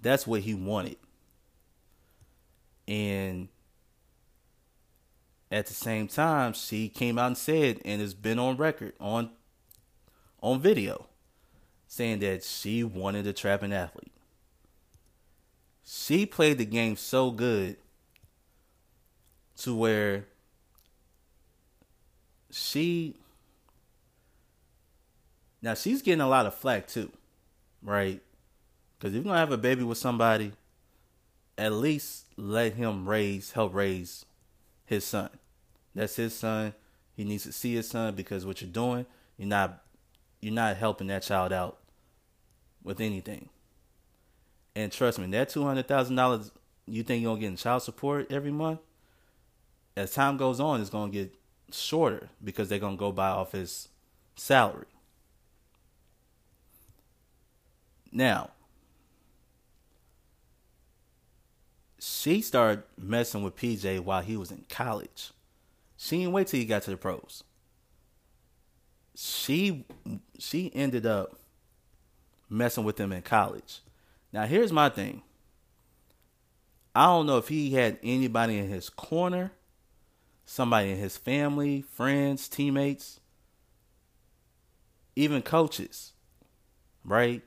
[0.00, 0.96] That's what he wanted.
[2.86, 3.48] And
[5.50, 9.30] at the same time, she came out and said, and it's been on record, on
[10.40, 11.06] on video,
[11.88, 14.12] saying that she wanted to trap an athlete.
[15.90, 17.78] She played the game so good
[19.56, 20.26] to where
[22.50, 23.16] she
[25.62, 27.10] now she's getting a lot of flack too,
[27.82, 28.20] right?
[28.98, 30.52] Because if you're gonna have a baby with somebody,
[31.56, 34.26] at least let him raise, help raise
[34.84, 35.30] his son.
[35.94, 36.74] That's his son.
[37.16, 39.06] He needs to see his son because what you're doing,
[39.38, 39.82] you're not,
[40.42, 41.78] you're not helping that child out
[42.82, 43.48] with anything.
[44.78, 46.52] And trust me, that two hundred thousand dollars
[46.86, 48.78] you think you're gonna get in child support every month,
[49.96, 51.34] as time goes on, it's gonna get
[51.72, 53.88] shorter because they're gonna go by off his
[54.36, 54.86] salary.
[58.12, 58.50] Now,
[61.98, 65.32] she started messing with PJ while he was in college.
[65.96, 67.42] She didn't wait till he got to the pros.
[69.16, 69.84] She
[70.38, 71.36] she ended up
[72.48, 73.80] messing with him in college.
[74.32, 75.22] Now here's my thing.
[76.94, 79.52] I don't know if he had anybody in his corner,
[80.44, 83.20] somebody in his family, friends, teammates,
[85.14, 86.12] even coaches,
[87.04, 87.42] right?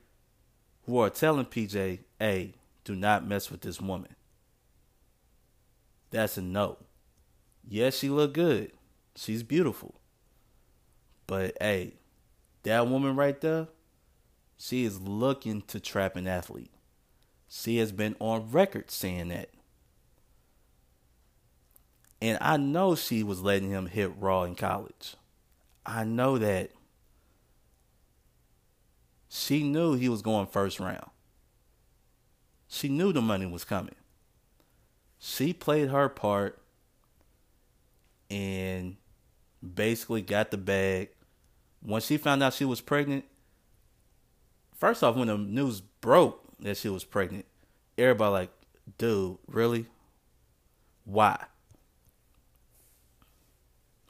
[0.86, 2.54] Who are telling PJ, hey,
[2.84, 4.16] do not mess with this woman.
[6.10, 6.78] That's a no.
[7.68, 8.72] Yes, she look good.
[9.16, 9.94] She's beautiful.
[11.26, 11.94] But hey,
[12.64, 13.68] that woman right there,
[14.62, 16.70] she is looking to trap an athlete.
[17.48, 19.50] She has been on record saying that.
[22.20, 25.16] And I know she was letting him hit raw in college.
[25.84, 26.70] I know that.
[29.28, 31.10] She knew he was going first round.
[32.68, 33.96] She knew the money was coming.
[35.18, 36.62] She played her part
[38.30, 38.96] and
[39.60, 41.08] basically got the bag.
[41.80, 43.24] When she found out she was pregnant,
[44.82, 47.46] first off, when the news broke that she was pregnant,
[47.96, 48.50] everybody like,
[48.98, 49.86] dude, really?
[51.04, 51.44] Why?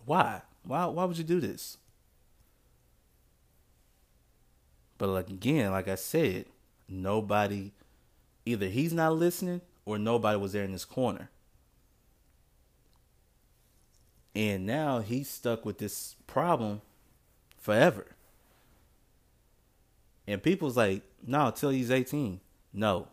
[0.06, 0.40] Why?
[0.64, 1.76] Why why would you do this?
[4.96, 6.46] But like again, like I said,
[6.88, 7.72] nobody
[8.46, 11.28] either he's not listening or nobody was there in his corner.
[14.34, 16.80] And now he's stuck with this problem
[17.58, 18.11] forever.
[20.26, 22.40] And people's like, no, till he's 18.
[22.72, 23.08] No.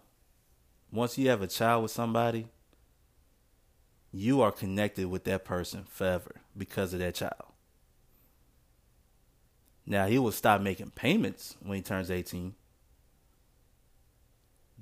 [0.91, 2.47] Once you have a child with somebody,
[4.11, 7.33] you are connected with that person forever because of that child.
[9.85, 12.53] Now he will stop making payments when he turns 18.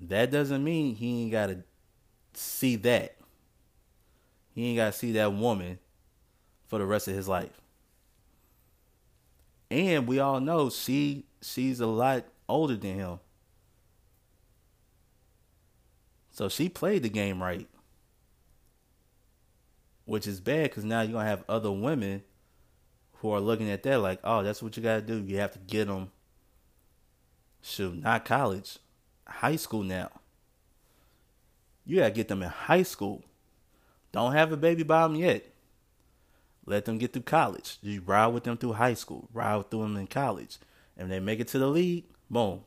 [0.02, 1.64] That doesn't mean he ain't gotta
[2.34, 3.16] see that.
[4.54, 5.80] He ain't gotta see that woman
[6.68, 7.62] for the rest of his life.
[9.70, 13.20] And we all know she she's a lot older than him.
[16.32, 17.68] So she played the game right.
[20.06, 22.24] Which is bad because now you're going to have other women
[23.16, 25.20] who are looking at that like, oh, that's what you got to do.
[25.20, 26.12] You have to get them,
[27.62, 28.78] shoot, not college,
[29.26, 30.12] high school now.
[31.86, 33.24] You got to get them in high school.
[34.12, 35.46] Don't have a baby by them yet.
[36.66, 37.78] Let them get through college.
[37.82, 40.58] You ride with them through high school, ride through them in college.
[40.98, 42.62] And they make it to the league, boom.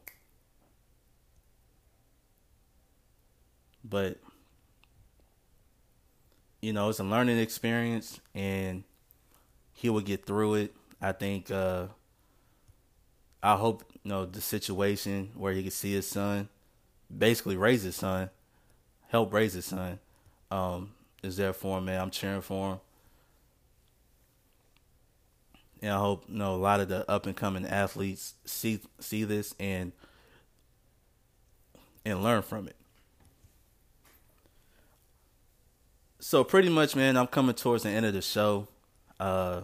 [3.84, 4.18] But
[6.60, 8.84] you know, it's a learning experience and
[9.72, 10.74] he will get through it.
[11.00, 11.86] I think uh
[13.42, 16.48] I hope you know the situation where he can see his son,
[17.16, 18.28] basically raise his son,
[19.08, 19.98] help raise his son,
[20.50, 22.00] um, is there for him, man.
[22.00, 22.80] I'm cheering for him.
[25.82, 29.24] And I hope you know a lot of the up and coming athletes see see
[29.24, 29.92] this and
[32.04, 32.76] and learn from it.
[36.18, 38.68] So pretty much, man, I'm coming towards the end of the show.
[39.18, 39.62] Uh,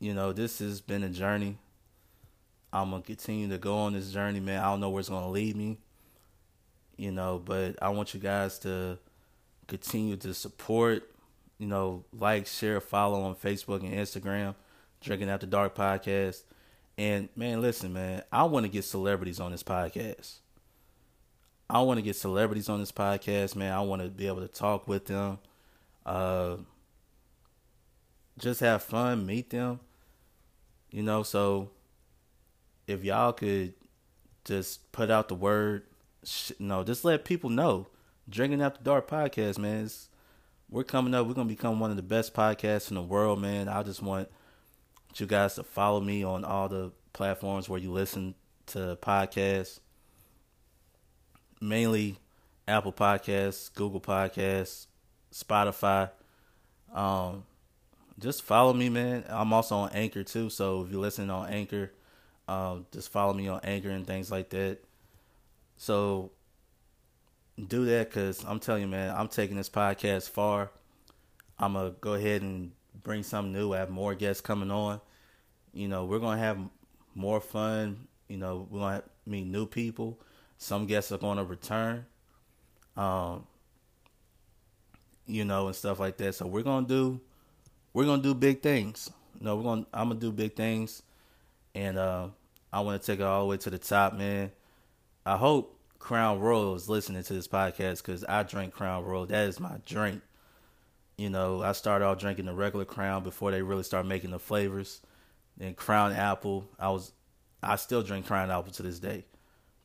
[0.00, 1.56] you know, this has been a journey.
[2.72, 4.60] I'm gonna continue to go on this journey, man.
[4.60, 5.78] I don't know where it's gonna lead me.
[6.96, 8.98] You know, but I want you guys to
[9.68, 11.11] continue to support
[11.62, 14.56] you know, like, share, follow on Facebook and Instagram,
[15.00, 16.42] Drinking Out the Dark Podcast.
[16.98, 20.38] And man, listen, man, I want to get celebrities on this podcast.
[21.70, 23.72] I want to get celebrities on this podcast, man.
[23.72, 25.38] I want to be able to talk with them.
[26.04, 26.56] Uh
[28.40, 29.78] just have fun, meet them.
[30.90, 31.70] You know, so
[32.88, 33.74] if y'all could
[34.44, 35.84] just put out the word,
[36.58, 37.86] you know, just let people know.
[38.28, 39.84] Drinking Out the Dark podcast, man.
[39.84, 40.08] It's,
[40.72, 41.26] we're coming up.
[41.26, 43.68] We're gonna become one of the best podcasts in the world, man.
[43.68, 44.28] I just want
[45.16, 48.34] you guys to follow me on all the platforms where you listen
[48.68, 49.80] to podcasts.
[51.60, 52.16] Mainly
[52.66, 54.86] Apple Podcasts, Google Podcasts,
[55.30, 56.10] Spotify.
[56.94, 57.44] Um,
[58.18, 59.24] just follow me, man.
[59.28, 60.48] I'm also on Anchor too.
[60.48, 61.92] So if you're listening on Anchor,
[62.48, 64.78] um, just follow me on Anchor and things like that.
[65.76, 66.30] So
[67.68, 70.70] do that because I'm telling you, man, I'm taking this podcast far.
[71.58, 72.72] I'm gonna go ahead and
[73.02, 73.72] bring something new.
[73.72, 75.00] I have more guests coming on.
[75.72, 76.58] You know, we're gonna have
[77.14, 78.08] more fun.
[78.28, 80.18] You know, we're gonna meet new people.
[80.58, 82.06] Some guests are gonna return.
[82.96, 83.46] Um,
[85.26, 86.34] you know, and stuff like that.
[86.34, 87.20] So we're gonna do
[87.92, 89.10] we're gonna do big things.
[89.38, 91.02] You know, we're gonna I'm gonna do big things
[91.74, 92.28] and uh,
[92.72, 94.50] I wanna take it all the way to the top, man.
[95.24, 99.24] I hope Crown Royal is listening to this podcast because I drink Crown Royal.
[99.24, 100.20] That is my drink.
[101.16, 104.40] You know, I started off drinking the regular Crown before they really started making the
[104.40, 105.00] flavors.
[105.56, 107.12] Then Crown Apple, I was,
[107.62, 109.24] I still drink Crown Apple to this day,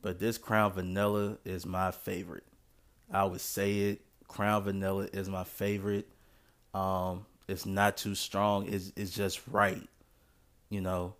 [0.01, 2.47] but this Crown Vanilla is my favorite.
[3.13, 4.01] I would say it.
[4.27, 6.09] Crown Vanilla is my favorite.
[6.73, 8.67] Um, it's not too strong.
[8.67, 9.87] It's it's just right.
[10.71, 11.13] You know,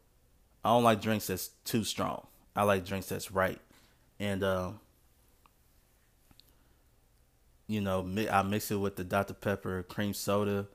[0.66, 2.26] I don't like drinks that's too strong.
[2.56, 3.60] I like drinks that's right.
[4.20, 4.80] And um,
[7.68, 10.68] you know, I mix it with the Dr Pepper cream soda.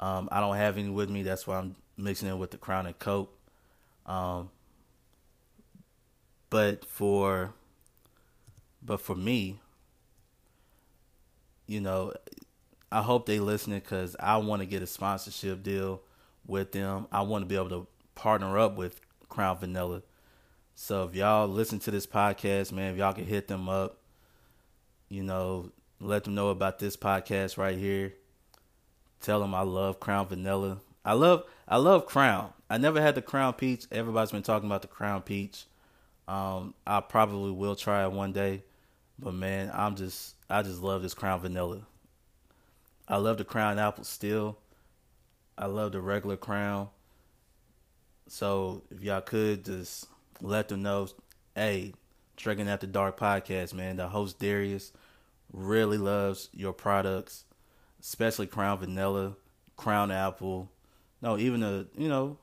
[0.00, 1.22] Um, I don't have any with me.
[1.22, 3.36] That's why I'm mixing it with the Crown and Coke.
[4.06, 4.50] Um,
[6.50, 7.52] but for
[8.82, 9.58] but for me,
[11.66, 12.14] you know,
[12.90, 16.00] I hope they listening because I want to get a sponsorship deal
[16.46, 17.06] with them.
[17.12, 20.02] I want to be able to partner up with Crown Vanilla.
[20.74, 23.98] So if y'all listen to this podcast, man, if y'all can hit them up,
[25.08, 28.14] you know, let them know about this podcast right here.
[29.20, 30.78] Tell them I love Crown Vanilla.
[31.04, 32.52] I love I love Crown.
[32.70, 33.86] I never had the Crown Peach.
[33.90, 35.64] Everybody's been talking about the Crown Peach.
[36.28, 38.62] Um, I probably will try it one day,
[39.18, 41.80] but man, I'm just I just love this Crown Vanilla.
[43.08, 44.58] I love the Crown Apple still.
[45.56, 46.88] I love the regular Crown.
[48.28, 50.06] So if y'all could just
[50.40, 51.08] let them know,
[51.54, 51.94] hey,
[52.36, 53.96] Drinking After Dark podcast, man.
[53.96, 54.92] The host Darius
[55.52, 57.44] really loves your products,
[58.00, 59.34] especially Crown Vanilla,
[59.76, 60.70] Crown Apple.
[61.20, 62.38] No, even the you know,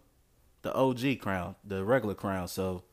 [0.62, 2.48] the OG Crown, the regular Crown.
[2.48, 2.84] So,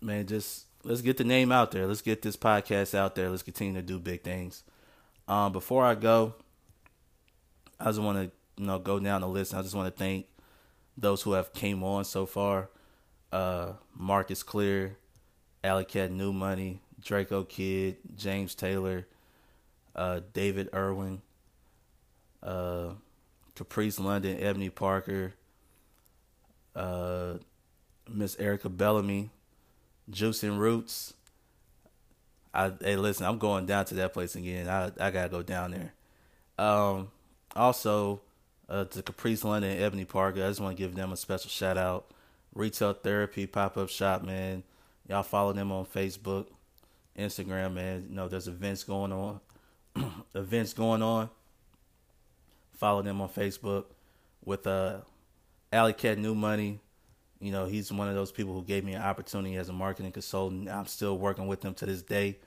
[0.00, 1.86] man, just let's get the name out there.
[1.86, 3.30] Let's get this podcast out there.
[3.30, 4.64] Let's continue to do big things.
[5.28, 6.34] Um, before I go,
[7.78, 8.30] I just want to
[8.60, 9.54] you know go down the list.
[9.54, 10.26] I just want to thank
[10.96, 12.68] those who have came on so far.
[13.32, 14.96] Uh, Marcus Clear,
[15.62, 19.06] Alley Cat New Money, Draco Kid, James Taylor,
[19.94, 21.22] uh, David Irwin,
[22.42, 22.90] uh,
[23.54, 25.34] Caprice London, Ebony Parker,
[26.74, 27.34] uh,
[28.08, 29.30] Miss Erica Bellamy,
[30.08, 31.14] Juice and Roots,
[32.52, 34.68] I hey listen, I'm going down to that place again.
[34.68, 35.92] I I gotta go down there.
[36.58, 37.10] Um,
[37.54, 38.20] also
[38.68, 41.50] uh, to Caprice London and Ebony Parker, I just want to give them a special
[41.50, 42.10] shout out.
[42.54, 44.64] Retail Therapy Pop Up Shop, man.
[45.08, 46.46] Y'all follow them on Facebook,
[47.18, 48.06] Instagram, man.
[48.08, 49.40] You know there's events going on,
[50.34, 51.30] events going on.
[52.72, 53.84] Follow them on Facebook
[54.44, 54.98] with uh,
[55.72, 56.80] Alley Cat New Money.
[57.40, 60.12] You know, he's one of those people who gave me an opportunity as a marketing
[60.12, 60.68] consultant.
[60.68, 62.38] I'm still working with him to this day.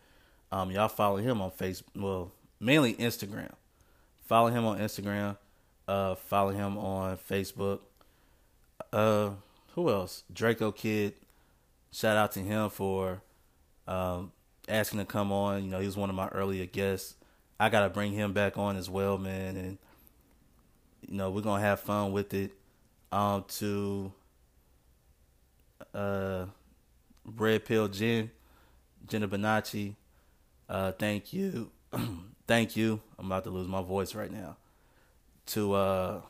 [0.51, 3.51] Um, y'all follow him on Facebook, well, mainly Instagram.
[4.21, 5.37] Follow him on Instagram.
[5.87, 7.79] Uh, follow him on Facebook.
[8.91, 9.31] Uh,
[9.73, 10.23] who else?
[10.31, 11.13] Draco Kid.
[11.91, 13.21] Shout out to him for
[13.87, 14.31] um,
[14.67, 15.63] asking to come on.
[15.63, 17.15] You know, he was one of my earlier guests.
[17.59, 19.57] I gotta bring him back on as well, man.
[19.57, 19.77] And
[21.07, 22.51] you know, we're gonna have fun with it.
[23.11, 24.11] Um, to
[25.93, 26.45] uh,
[27.25, 28.31] Red Pill Jen,
[29.07, 29.95] Jenna Bonacci.
[30.67, 31.69] Uh, thank you,
[32.47, 33.01] thank you.
[33.19, 34.57] I'm about to lose my voice right now.
[35.47, 36.21] To uh,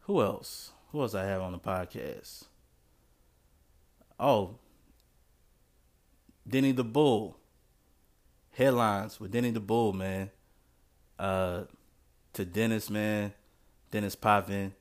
[0.00, 0.72] who else?
[0.92, 2.44] Who else I have on the podcast?
[4.18, 4.56] Oh,
[6.48, 7.36] Denny the Bull.
[8.52, 10.30] Headlines with Denny the Bull, man.
[11.18, 11.62] Uh,
[12.32, 13.32] to Dennis, man.
[13.90, 14.72] Dennis Potvin.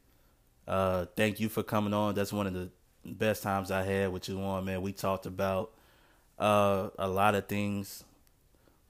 [0.68, 2.16] Uh, thank you for coming on.
[2.16, 2.70] That's one of the
[3.06, 4.82] best times I had with you on, man.
[4.82, 5.72] We talked about
[6.40, 8.04] uh, a lot of things.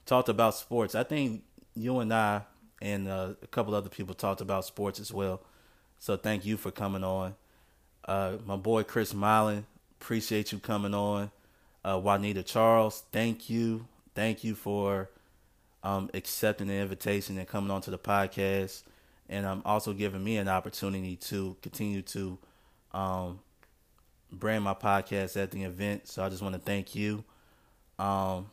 [0.06, 0.94] Talked about sports.
[0.94, 1.42] I think
[1.74, 2.42] you and I
[2.80, 5.42] and uh, a couple other people talked about sports as well.
[5.98, 7.34] So thank you for coming on.
[8.04, 9.64] Uh, my boy Chris Mylan,
[10.00, 11.30] appreciate you coming on.
[11.86, 13.86] Uh, Juanita Charles, thank you.
[14.16, 15.08] Thank you for
[15.84, 18.82] um, accepting the invitation and coming onto the podcast.
[19.28, 22.38] And um, also giving me an opportunity to continue to
[22.92, 23.38] um,
[24.32, 26.08] brand my podcast at the event.
[26.08, 27.22] So I just want to thank you.
[28.00, 28.50] Um,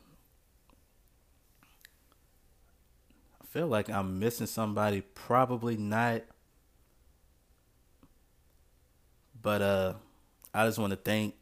[3.41, 5.01] I feel like I'm missing somebody.
[5.01, 6.21] Probably not.
[9.41, 9.93] But uh,
[10.53, 11.33] I just want to thank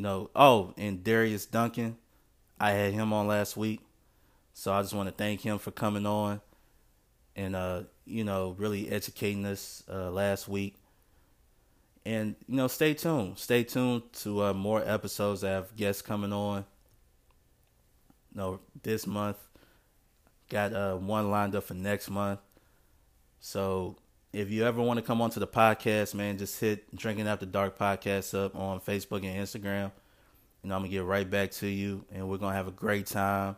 [0.00, 1.98] you know, oh, and Darius Duncan.
[2.58, 3.80] I had him on last week.
[4.54, 6.40] So I just want to thank him for coming on
[7.36, 10.76] and, uh, you know, really educating us uh, last week.
[12.06, 13.36] And, you know, stay tuned.
[13.36, 15.44] Stay tuned to uh, more episodes.
[15.44, 16.64] I have guests coming on.
[18.32, 19.36] You know, this month.
[20.48, 22.40] Got uh, one lined up for next month.
[23.38, 23.96] So
[24.32, 27.76] if you ever want to come onto the podcast, man, just hit Drinking After Dark
[27.76, 29.90] podcast up on Facebook and Instagram.
[30.62, 33.06] You know, I'm gonna get right back to you, and we're gonna have a great
[33.06, 33.56] time.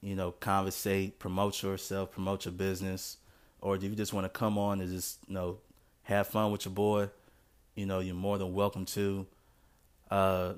[0.00, 3.18] You know, conversate, promote yourself, promote your business,
[3.60, 5.58] or if you just want to come on and just you know
[6.04, 7.10] have fun with your boy,
[7.74, 9.26] you know, you're more than welcome to.
[10.10, 10.54] Uh,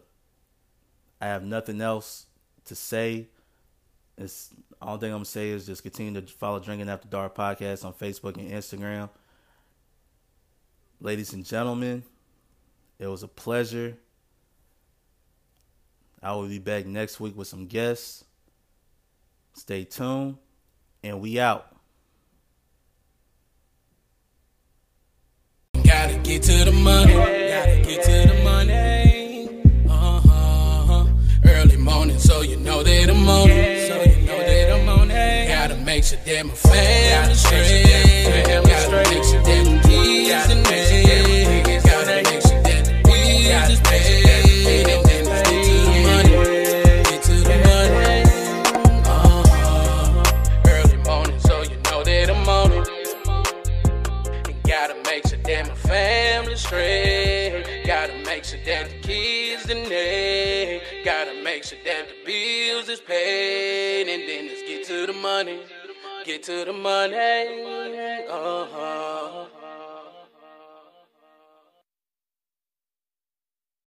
[1.20, 2.26] I have nothing else
[2.66, 3.26] to say.
[4.16, 7.84] It's all thing I'm gonna say is just continue to follow Drinking After Dark podcast
[7.84, 9.08] on Facebook and Instagram.
[11.02, 12.02] Ladies and gentlemen,
[12.98, 13.96] it was a pleasure.
[16.22, 18.22] I will be back next week with some guests.
[19.54, 20.36] Stay tuned,
[21.02, 21.74] and we out.
[25.82, 27.14] Gotta get to the money.
[27.14, 29.62] Gotta get to the money.
[29.88, 31.06] Uh-huh.
[31.46, 33.88] Early morning, so you know that I'm on it.
[33.88, 35.48] So you know that I'm on it.
[35.48, 38.69] Gotta make sure that my family straight.
[61.50, 64.06] Make sure that the bills is paid.
[64.08, 65.60] And then let's get to the money.
[66.24, 67.16] Get to the money.
[68.28, 69.69] Uh huh.